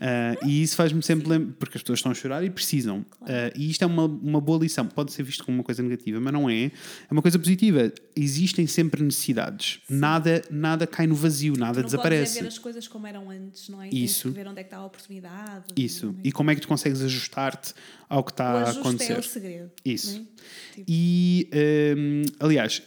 [0.00, 3.04] Ah, e isso faz-me sempre lembrar, porque as pessoas estão a chorar e precisam.
[3.22, 4.86] Ah, e isto é uma, uma boa lição.
[4.86, 6.64] Pode ser visto como uma coisa negativa, mas não é.
[6.64, 6.72] É
[7.10, 7.92] uma coisa positiva.
[8.16, 9.80] Existem sempre necessidades.
[9.88, 12.22] Nada, nada cai no vazio, nada não desaparece.
[12.22, 13.88] podes é ver as coisas como eram antes, não é?
[13.88, 14.28] Tens Isso.
[14.28, 15.64] que ver onde é que está a oportunidade.
[15.76, 16.06] Isso.
[16.06, 16.20] não é?
[16.24, 17.74] E como é que tu consegues ajustar-te
[18.08, 19.12] ao que está a acontecer?
[19.12, 19.70] é o segredo.
[19.84, 20.14] Isso.
[20.14, 20.38] não é?
[20.74, 21.50] Tipo, E,
[21.96, 22.82] hum, aliás,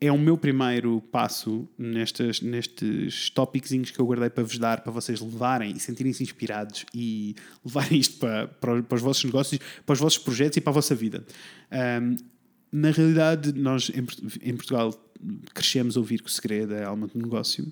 [0.00, 4.92] é o meu primeiro passo nestes, nestes tópicos que eu guardei para vos dar, para
[4.92, 9.92] vocês levarem e sentirem-se inspirados e levarem isto para, para, para os vossos negócios, para
[9.92, 11.24] os vossos projetos e para a vossa vida.
[12.02, 12.16] Hum,
[12.72, 14.06] na realidade, nós em,
[14.50, 14.92] em Portugal
[15.54, 17.66] crescemos a ouvir que o segredo é a alma do negócio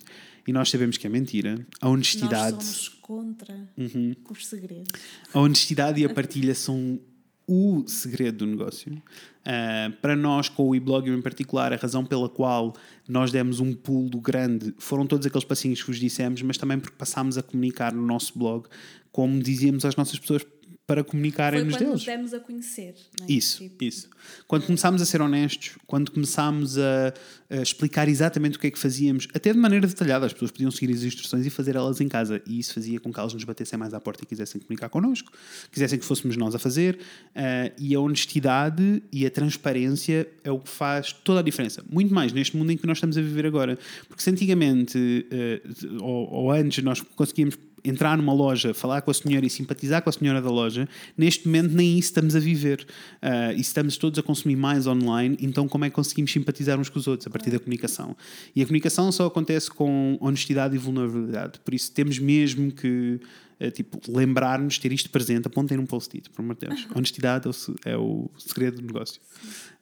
[0.46, 1.66] e nós sabemos que é mentira.
[1.80, 2.54] A honestidade.
[2.56, 4.14] Nós somos contra Uhum.
[4.30, 4.88] os segredos.
[5.32, 6.98] A honestidade e a partilha são
[7.46, 9.02] o segredo do negócio.
[9.44, 12.74] Ah, para nós, com o e-blog em particular, a razão pela qual
[13.08, 16.96] nós demos um pulo grande foram todos aqueles passinhos que vos dissemos, mas também porque
[16.96, 18.66] passámos a comunicar no nosso blog
[19.14, 20.44] como dizíamos às nossas pessoas
[20.86, 21.92] para comunicarem-nos quando deles.
[21.94, 22.94] nos demos a conhecer.
[23.22, 23.32] é?
[23.32, 24.08] Isso, Tipo, isso.
[24.46, 27.14] Quando começámos a ser honestos, quando começámos a,
[27.48, 30.70] a explicar exatamente o que é que fazíamos, até de maneira detalhada, as pessoas podiam
[30.70, 32.42] seguir as instruções e fazer elas em casa.
[32.46, 35.32] E isso fazia com que elas nos batessem mais à porta e quisessem comunicar connosco,
[35.72, 36.98] quisessem que fôssemos nós a fazer.
[37.34, 41.82] ah, e a honestidade e a transparência é o que faz toda a diferença.
[41.90, 43.78] Muito mais neste mundo em que nós estamos a viver agora.
[44.06, 49.14] Porque se antigamente, ah, ou, ou antes, nós conseguíamos entrar numa loja, falar com a
[49.14, 52.86] senhora e simpatizar com a senhora da loja, neste momento nem isso estamos a viver.
[53.20, 56.88] Ah, e estamos todos a consumir mais online, então como é que conseguimos simpatizar uns
[56.88, 57.26] com os outros?
[57.26, 58.16] A partir da comunicação.
[58.56, 61.60] E a comunicação só acontece com honestidade e vulnerabilidade.
[61.60, 63.20] Por isso temos mesmo que
[63.60, 66.88] eh, tipo, lembrar-nos, ter isto presente, apontem num post-it, por amor de Deus.
[66.94, 67.54] Honestidade é o
[67.84, 69.20] é o segredo do negócio.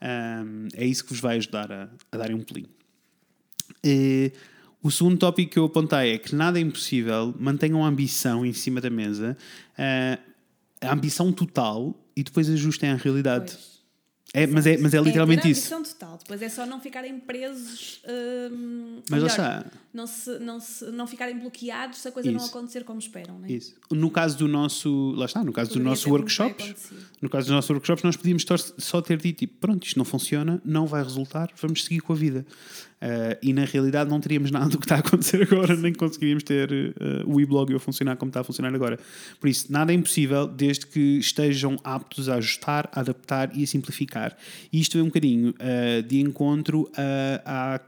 [0.01, 0.45] Ah,
[0.75, 2.69] é isso que vos vai ajudar a, a darem um pulinho.
[3.85, 4.33] Eh,
[4.83, 8.53] o segundo tópico que eu apontei é que nada é impossível, mantenham a ambição em
[8.53, 9.37] cima da mesa,
[9.79, 10.19] eh,
[10.81, 13.53] a ambição total e depois ajustem à realidade.
[13.53, 13.73] pois.
[14.35, 15.75] É, mas, é, mas é literalmente ter a isso.
[15.75, 16.17] ambição total.
[16.17, 18.01] Depois é só não ficarem presos.
[18.51, 19.67] hum, Mas melhor, está.
[19.93, 22.49] Não, se, não, se, não ficarem bloqueados se a coisa não Isso.
[22.49, 23.39] acontecer como esperam.
[23.39, 23.53] Não é?
[23.53, 23.75] Isso.
[23.91, 27.29] No caso do nosso, lá está, no caso do Poderia nosso muito bem workshops, no
[27.29, 30.63] caso dos nossos workshops, nós podíamos só- só ter dito tipo, pronto, isto não funciona,
[30.65, 32.47] não vai resultar, vamos seguir com a vida.
[33.03, 36.45] Uh, e na realidade não teríamos nada do que está a acontecer agora, nem conseguiríamos
[36.45, 36.95] ter uh,
[37.27, 38.97] o e-blog a funcionar como está a funcionar agora.
[39.41, 43.67] Por isso, nada é impossível desde que estejam aptos a ajustar, a adaptar e a
[43.67, 44.37] simplificar.
[44.73, 47.81] E isto é um bocadinho uh, de encontro a,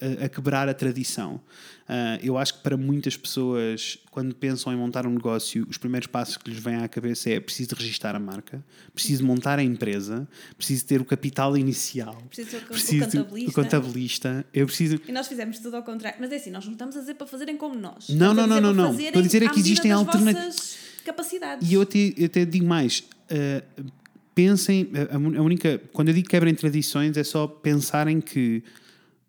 [0.00, 1.40] a a, quebrar a tradição.
[1.88, 6.08] Uh, eu acho que para muitas pessoas, quando pensam em montar um negócio, os primeiros
[6.08, 10.28] passos que lhes vêm à cabeça é preciso registrar a marca, preciso montar a empresa,
[10.56, 13.50] preciso ter o capital inicial, preciso ter o preciso contabilista.
[13.50, 14.46] o contabilista.
[14.52, 15.00] Eu preciso...
[15.06, 16.18] E nós fizemos tudo ao contrário.
[16.20, 18.08] Mas é assim, nós não estamos a dizer para fazerem como nós.
[18.08, 18.98] Não, não, não, não, não.
[18.98, 20.76] Estou a dizer é que existem alternativas.
[21.04, 21.70] capacidades.
[21.70, 23.04] E eu até, eu até digo mais.
[23.30, 23.90] Uh,
[24.34, 25.80] pensem, a, a única.
[25.92, 28.64] Quando eu digo quebrem tradições, é só pensarem que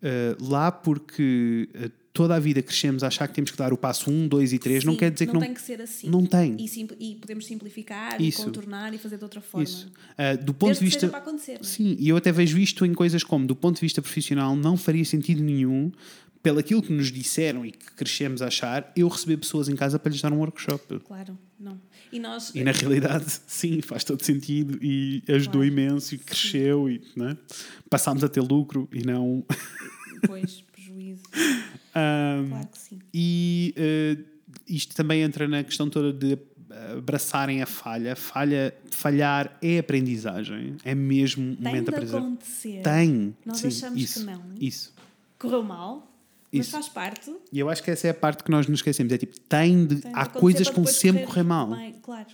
[0.02, 3.76] uh, lá porque uh, toda a vida crescemos a achar que temos que dar o
[3.76, 5.46] passo 1, 2 e 3, Sim, não quer dizer não que não.
[5.46, 6.08] tem que ser assim.
[6.08, 6.56] Não tem.
[6.58, 8.42] E, e podemos simplificar Isso.
[8.42, 9.62] e contornar e fazer de outra forma.
[9.62, 9.86] Isso.
[9.86, 11.08] Uh, do ponto Desde de vista.
[11.08, 14.02] Para acontecer, Sim, e eu até vejo isto em coisas como, do ponto de vista
[14.02, 15.92] profissional, não faria sentido nenhum,
[16.42, 19.98] pelo aquilo que nos disseram e que crescemos a achar, eu receber pessoas em casa
[19.98, 21.00] para lhes dar um workshop.
[21.00, 21.78] Claro, não.
[22.12, 25.66] E, nós, e na realidade, sim, faz todo sentido e ajudou claro.
[25.66, 27.00] imenso e cresceu sim.
[27.16, 27.36] e né?
[27.90, 29.44] passámos a ter lucro e não.
[30.26, 31.22] Pois, prejuízo.
[31.94, 32.98] Um, claro que sim.
[33.12, 34.24] E uh,
[34.66, 36.38] isto também entra na questão toda de
[36.96, 38.14] abraçarem a falha.
[38.16, 38.74] falha.
[38.90, 42.26] Falhar é aprendizagem, é mesmo um momento de aprendizagem.
[42.26, 42.82] acontecer.
[42.82, 43.36] Tem.
[43.44, 44.42] Nós sim, achamos isso, que não.
[44.60, 44.94] Isso.
[45.38, 46.10] Correu mal,
[46.52, 46.72] Isso.
[46.72, 47.30] mas faz parte.
[47.52, 49.12] E eu acho que essa é a parte que nós nos esquecemos.
[49.12, 49.96] É tipo, tem de.
[49.96, 51.70] Tem há coisas que vão sempre correr mal.
[51.70, 52.26] Bem, claro.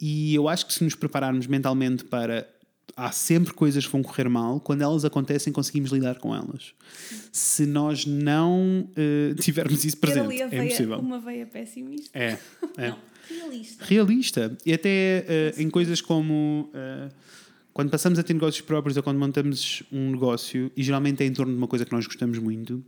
[0.00, 2.48] E eu acho que se nos prepararmos mentalmente para.
[2.94, 6.74] Há sempre coisas que vão correr mal, quando elas acontecem, conseguimos lidar com elas.
[7.30, 10.98] Se nós não uh, tivermos isso presente, é veia, impossível.
[10.98, 12.18] uma veia pessimista.
[12.18, 12.38] É,
[12.76, 12.90] é.
[12.90, 12.98] Não,
[13.30, 13.84] realista.
[13.84, 14.58] Realista.
[14.66, 16.70] E até uh, em coisas como.
[16.74, 17.10] Uh,
[17.72, 21.32] quando passamos a ter negócios próprios ou quando montamos um negócio, e geralmente é em
[21.32, 22.84] torno de uma coisa que nós gostamos muito,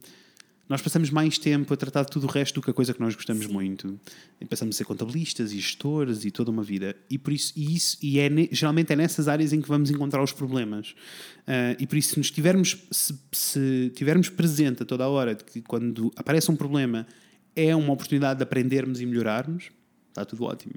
[0.68, 3.00] nós passamos mais tempo a tratar de tudo o resto do que a coisa que
[3.00, 3.52] nós gostamos Sim.
[3.52, 4.00] muito.
[4.40, 6.96] E passamos a ser contabilistas e gestores e toda uma vida.
[7.10, 10.22] E por isso, e isso e é geralmente é nessas áreas em que vamos encontrar
[10.22, 10.94] os problemas.
[11.40, 15.34] Uh, e por isso, se nos tivermos, se, se tivermos presente a toda a hora
[15.34, 17.06] de que quando aparece um problema
[17.54, 19.70] é uma oportunidade de aprendermos e melhorarmos,
[20.08, 20.74] está tudo ótimo.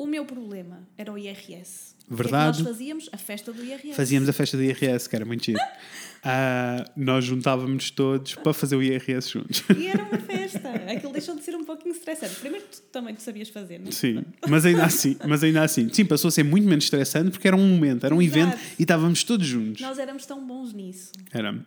[0.00, 1.94] O meu problema era o IRS.
[2.08, 2.56] Verdade.
[2.56, 3.08] Que é que nós fazíamos?
[3.12, 3.92] A festa do IRS.
[3.92, 5.60] Fazíamos a festa do IRS, que era muito giro.
[5.60, 9.62] Uh, nós juntávamos todos para fazer o IRS juntos.
[9.76, 10.70] E era uma festa.
[10.90, 12.34] Aquilo deixou de ser um pouquinho estressante.
[12.36, 13.90] Primeiro tu também tu sabias fazer, não é?
[13.90, 17.46] Sim, mas ainda assim, mas ainda assim, sim, passou a ser muito menos estressante porque
[17.46, 18.38] era um momento, era um Exato.
[18.38, 19.82] evento e estávamos todos juntos.
[19.82, 21.12] Nós éramos tão bons nisso.
[21.30, 21.62] Era.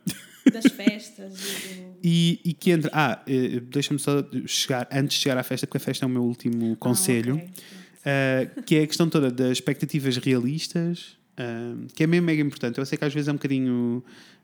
[0.52, 1.94] Das festas e do...
[2.04, 2.90] E, e que entra.
[2.92, 6.10] Ah, eh, deixa-me só chegar, antes de chegar à festa, porque a festa é o
[6.10, 7.83] meu último conselho, Ah, ok.
[8.04, 12.78] Uh, que é a questão toda das expectativas realistas, uh, que é mesmo mega importante.
[12.78, 14.04] Eu sei que às vezes é um bocadinho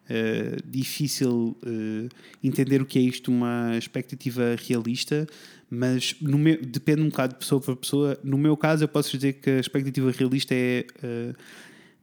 [0.10, 1.58] uh, difícil
[2.44, 5.28] entender o que é isto, uma expectativa realista,
[5.70, 8.20] mas meu, depende um bocado de pessoa para pessoa.
[8.24, 10.86] No meu caso, eu posso dizer que a expectativa realista é.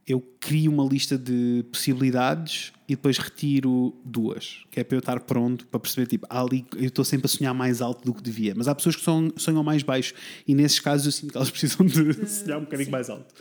[0.07, 5.19] Eu crio uma lista de possibilidades e depois retiro duas, que é para eu estar
[5.19, 8.53] pronto para perceber, tipo, ali eu estou sempre a sonhar mais alto do que devia,
[8.55, 10.13] mas há pessoas que sonham, sonham mais baixo
[10.47, 12.91] e nesses casos eu sinto que elas precisam de, de sonhar um bocadinho sim.
[12.91, 13.33] mais alto.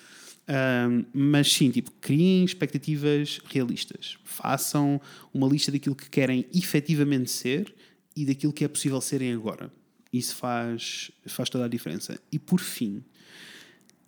[0.49, 4.19] Um, mas sim, tipo, criem expectativas realistas.
[4.25, 5.01] Façam
[5.33, 7.73] uma lista daquilo que querem efetivamente ser
[8.15, 9.73] e daquilo que é possível serem agora.
[10.13, 12.21] Isso faz, faz toda a diferença.
[12.31, 13.05] E por fim,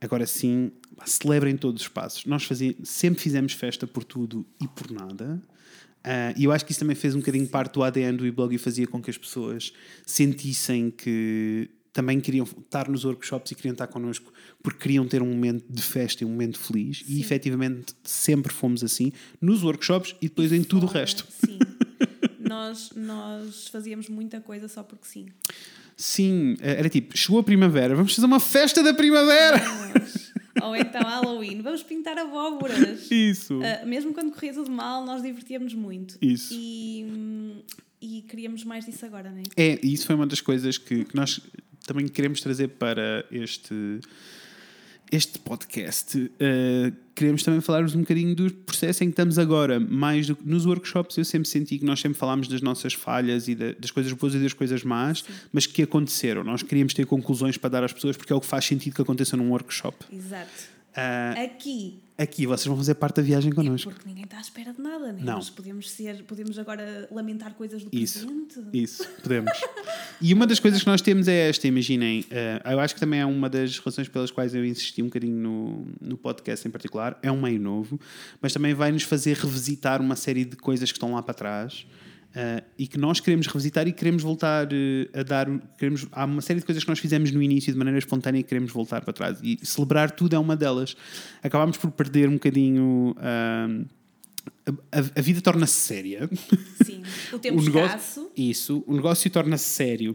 [0.00, 0.70] agora sim,
[1.04, 2.24] celebrem todos os passos.
[2.24, 5.42] Nós fazia, sempre fizemos festa por tudo e por nada.
[5.98, 8.54] Uh, e eu acho que isso também fez um bocadinho parte do ADN do e-blog
[8.54, 9.72] e fazia com que as pessoas
[10.06, 14.32] sentissem que também queriam estar nos workshops e queriam estar connosco
[14.62, 16.98] porque queriam ter um momento de festa e um momento feliz.
[16.98, 17.14] Sim.
[17.14, 21.26] E efetivamente sempre fomos assim nos workshops e depois em tudo o resto.
[21.28, 21.58] Sim.
[22.38, 25.26] nós, nós fazíamos muita coisa só porque sim.
[26.00, 29.60] Sim, era tipo, chegou a primavera, vamos fazer uma festa da primavera!
[30.62, 33.10] Ou então Halloween, vamos pintar abóboras.
[33.10, 33.58] Isso.
[33.58, 36.16] Uh, mesmo quando corria tudo mal, nós divertíamos muito.
[36.22, 36.54] Isso.
[36.54, 37.64] E,
[38.00, 39.42] e queríamos mais disso agora, não é?
[39.56, 41.40] É, e isso foi uma das coisas que, que nós
[41.84, 44.00] também queremos trazer para este,
[45.10, 46.18] este podcast.
[46.18, 49.80] Uh, queremos também falar-vos um bocadinho do processo em que estamos agora.
[49.80, 53.48] Mais do que nos workshops, eu sempre senti que nós sempre falámos das nossas falhas
[53.48, 55.32] e da, das coisas boas e das coisas más, Sim.
[55.52, 56.44] mas que aconteceram.
[56.44, 59.02] Nós queríamos ter conclusões para dar às pessoas porque é o que faz sentido que
[59.02, 59.96] aconteça num workshop.
[60.12, 60.77] Exato.
[60.98, 63.90] Uh, Aqui, aqui vocês vão fazer parte da viagem connosco.
[63.92, 65.20] porque ninguém está à espera de nada, né?
[65.22, 65.34] Não.
[65.34, 68.26] Nós podemos ser, podemos agora lamentar coisas do Isso.
[68.26, 68.60] presente.
[68.72, 69.52] Isso, podemos.
[70.20, 73.20] e uma das coisas que nós temos é esta, imaginem, uh, eu acho que também
[73.20, 77.16] é uma das razões pelas quais eu insisti um bocadinho no, no podcast em particular,
[77.22, 78.00] é um meio novo,
[78.42, 81.86] mas também vai nos fazer revisitar uma série de coisas que estão lá para trás.
[82.28, 85.48] Uh, e que nós queremos revisitar e queremos voltar uh, a dar.
[85.78, 88.42] Queremos, há uma série de coisas que nós fizemos no início de maneira espontânea e
[88.42, 89.38] queremos voltar para trás.
[89.42, 90.94] E celebrar tudo é uma delas.
[91.42, 93.16] Acabámos por perder um bocadinho.
[93.16, 93.86] Uh,
[94.92, 96.28] a, a, vida torna-se séria.
[96.84, 97.02] Sim,
[97.32, 98.30] o tempo o negócio, escasso.
[98.36, 100.14] Isso, o negócio torna-se sério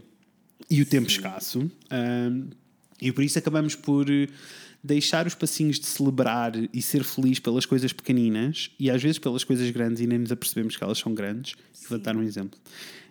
[0.70, 1.16] e o tempo Sim.
[1.16, 1.70] escasso.
[3.02, 4.06] e por isso acabamos por
[4.84, 9.42] deixar os passinhos de celebrar e ser feliz pelas coisas pequeninas e às vezes pelas
[9.42, 11.54] coisas grandes e nem nos apercebemos que elas são grandes.
[11.72, 11.86] Sim.
[11.88, 12.60] Vou dar um exemplo.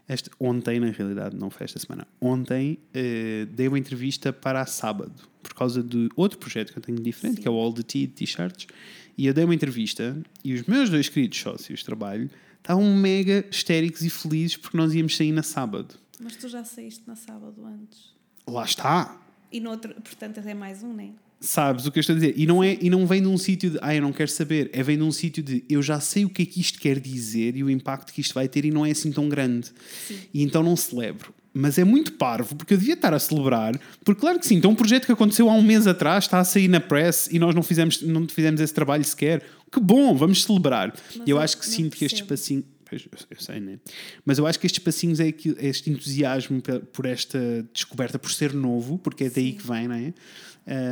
[0.07, 2.05] Este, ontem, na realidade, não foi esta semana.
[2.21, 6.84] Ontem uh, dei uma entrevista para a sábado, por causa de outro projeto que eu
[6.84, 7.41] tenho diferente, Sim.
[7.41, 8.67] que é o All the Tea T-shirts.
[9.17, 13.45] E eu dei uma entrevista e os meus dois queridos sócios de trabalho estavam mega
[13.49, 15.95] histéricos e felizes porque nós íamos sair na sábado.
[16.19, 18.13] Mas tu já saíste na sábado antes.
[18.47, 19.19] Lá está.
[19.51, 21.15] E no outro, portanto, é mais um, nem?
[21.44, 22.34] Sabes o que eu estou a dizer?
[22.38, 24.70] E não, é, e não vem de um sítio de, ah, eu não quero saber.
[24.72, 27.02] É vem de um sítio de, eu já sei o que é que isto quer
[27.02, 29.70] dizer e o impacto que isto vai ter e não é assim tão grande.
[30.08, 30.20] Sim.
[30.34, 31.34] E então não celebro.
[31.54, 34.72] Mas é muito parvo, porque eu devia estar a celebrar, porque claro que sim, então
[34.72, 37.54] um projeto que aconteceu há um mês atrás está a sair na press e nós
[37.54, 39.44] não fizemos, não fizemos esse trabalho sequer.
[39.70, 40.96] Que bom, vamos celebrar.
[41.26, 42.00] E eu acho que sinto percebo.
[42.00, 42.64] que este espacinho.
[43.30, 43.80] Eu sei, né?
[44.24, 46.62] Mas eu acho que estes passinhos é este entusiasmo
[46.94, 49.58] por esta descoberta, por ser novo, porque é daí sim.
[49.58, 50.14] que vem, não é?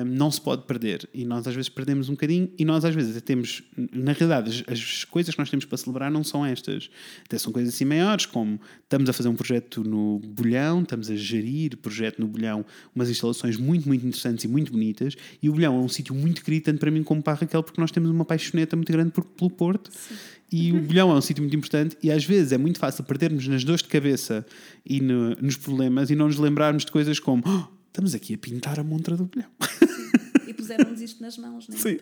[0.06, 1.08] Não se pode perder.
[1.14, 3.64] E nós às vezes perdemos um bocadinho, e nós às vezes temos,
[3.94, 6.90] na realidade, as, as, coisas que nós temos para celebrar não são estas.
[7.26, 11.16] Até são coisas assim maiores, como estamos a fazer um projeto no Bolhão, estamos a
[11.16, 12.66] gerir projeto no Bolhão,
[12.96, 15.16] umas instalações muito, muito interessantes e muito bonitas.
[15.42, 17.64] E o Bolhão é um sítio muito querido, tanto para mim como para a Raquel,
[17.64, 19.90] porque nós temos uma paixoneta muito grande por, pelo Porto.
[19.92, 20.16] Sim.
[20.52, 23.48] E o bolhão é um sítio muito importante e às vezes é muito fácil perdermos
[23.48, 24.46] nas dores de cabeça
[24.86, 28.38] e no, nos problemas e não nos lembrarmos de coisas como oh, estamos aqui a
[28.38, 29.50] pintar a montra do bilhão.
[30.48, 31.80] E puseram-nos isto nas mãos, não é?
[31.80, 31.98] Sim,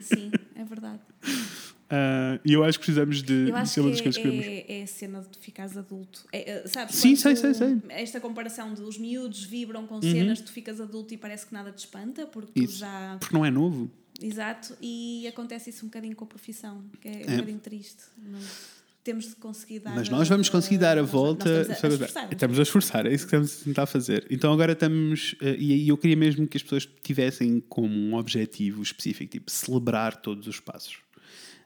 [0.00, 1.00] Sim é verdade.
[1.24, 4.46] Uh, e eu acho que precisamos de, eu acho ser uma das coisas que queremos.
[4.46, 6.26] É, é a cena de ficares adulto.
[6.30, 7.80] É, é sabes, Sim, sei, sei, sei.
[7.88, 10.44] Esta comparação de os miúdos vibram com cenas, uhum.
[10.44, 12.78] tu ficas adulto e parece que nada te espanta, porque isso.
[12.78, 13.16] já.
[13.18, 13.90] Porque não é novo.
[14.20, 17.24] Exato, e acontece isso um bocadinho com a profissão, que é, é.
[17.24, 18.02] um bocadinho triste.
[18.18, 18.75] Mas
[19.06, 19.94] temos de conseguir dar.
[19.94, 21.62] Mas nós vamos conseguir dar a volta.
[21.70, 24.26] Estamos a, a estamos a esforçar, é isso que estamos a tentar fazer.
[24.28, 25.36] Então agora estamos.
[25.40, 30.16] Eh, e eu queria mesmo que as pessoas tivessem como um objetivo específico, tipo, celebrar
[30.16, 30.96] todos os passos.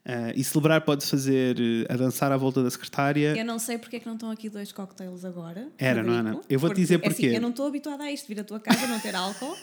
[0.01, 3.37] Uh, e celebrar pode fazer uh, a dançar à volta da secretária.
[3.37, 5.69] Eu não sei porque é que não estão aqui dois cocktails agora.
[5.79, 6.23] Era, não é?
[6.23, 6.41] Não.
[6.49, 7.27] Eu vou-te dizer porquê.
[7.27, 9.55] É assim, eu não estou habituada a isto, vir à tua casa não ter álcool.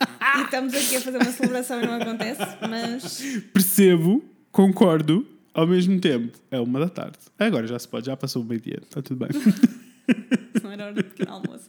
[0.38, 3.22] e estamos aqui a fazer uma celebração e não acontece, mas.
[3.52, 4.22] Percebo,
[4.52, 5.26] concordo,
[5.58, 7.18] ao mesmo tempo, é uma da tarde.
[7.36, 9.28] Agora já se pode, já passou o meio-dia, está tudo bem.
[10.62, 11.68] Não era hora de pequeno almoço.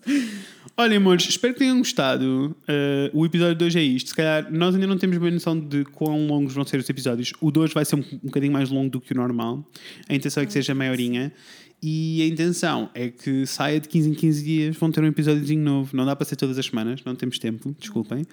[0.78, 2.56] Olha, amores, espero que tenham gostado.
[2.62, 4.10] Uh, o episódio de hoje é isto.
[4.10, 7.34] Se calhar nós ainda não temos bem noção de quão longos vão ser os episódios.
[7.42, 9.68] O de hoje vai ser um, um bocadinho mais longo do que o normal.
[10.08, 11.34] A intenção é que seja maiorinha.
[11.82, 15.64] E a intenção é que saia de 15 em 15 dias, vão ter um episódiozinho
[15.64, 15.96] novo.
[15.96, 18.26] Não dá para ser todas as semanas, não temos tempo, desculpem.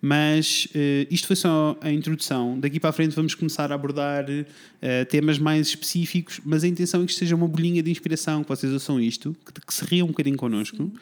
[0.00, 2.60] Mas uh, isto foi só a introdução.
[2.60, 7.02] Daqui para a frente vamos começar a abordar uh, temas mais específicos, mas a intenção
[7.02, 9.84] é que isto seja uma bolinha de inspiração, que vocês ouçam isto, que, que se
[9.84, 10.92] riam um bocadinho connosco.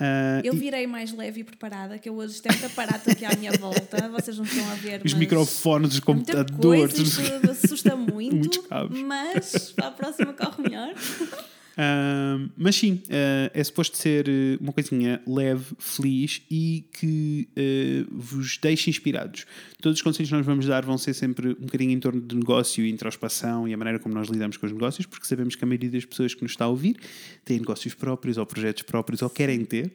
[0.00, 3.50] Uh, eu virei mais leve e preparada, que eu hoje tenho aparato aqui à minha
[3.52, 5.02] volta, vocês não estão a ver.
[5.04, 7.16] Os microfones, os computadores.
[7.16, 8.64] Coisa, assusta muito,
[9.04, 10.94] mas para a próxima corre melhor.
[11.78, 18.16] Uh, mas sim, uh, é suposto ser eh, uma coisinha leve, feliz e que uh,
[18.18, 19.46] vos deixe inspirados.
[19.80, 22.34] Todos os conselhos que nós vamos dar vão ser sempre um bocadinho em torno de
[22.34, 25.62] negócio e introspeção e a maneira como nós lidamos com os negócios, porque sabemos que
[25.62, 26.96] a maioria das pessoas que nos está a ouvir
[27.44, 29.92] têm negócios próprios ou projetos próprios ou querem ter,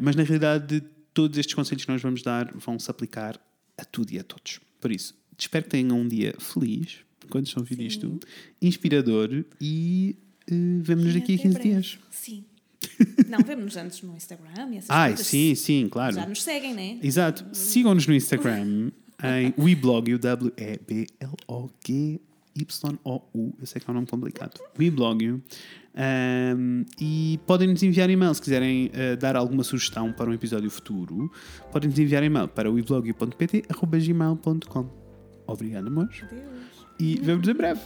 [0.00, 0.82] mas na realidade
[1.12, 3.38] todos estes conselhos que nós vamos dar vão se aplicar
[3.76, 4.60] a tudo e a todos.
[4.80, 8.18] Por isso, espero que tenham um dia feliz quando estão a ouvir isto,
[8.62, 10.16] inspirador e
[10.50, 11.68] uh, vemo-nos daqui a 15 breve.
[11.68, 11.98] dias.
[12.10, 12.44] Sim.
[13.28, 15.26] Não, vemos-nos antes no Instagram e essas Ai, coisas.
[15.26, 16.14] sim, sim, claro.
[16.14, 16.98] Já nos seguem, né?
[17.02, 17.44] Exato.
[17.52, 18.90] Sigam-nos no Instagram
[19.22, 22.20] em WeBlog, o W-E-B-L-O-G
[22.56, 23.54] Y-O-U.
[23.60, 24.60] Eu sei que é um nome complicado.
[24.78, 25.42] WeBlog.
[25.98, 30.70] Um, e podem nos enviar e-mail se quiserem uh, dar alguma sugestão para um episódio
[30.70, 31.30] futuro.
[31.72, 34.90] Podem nos enviar e-mail para weblog.pt.gmail.com.
[35.46, 36.22] Obrigado, amores.
[36.22, 36.86] Adeus.
[36.98, 37.80] E vemos em breve.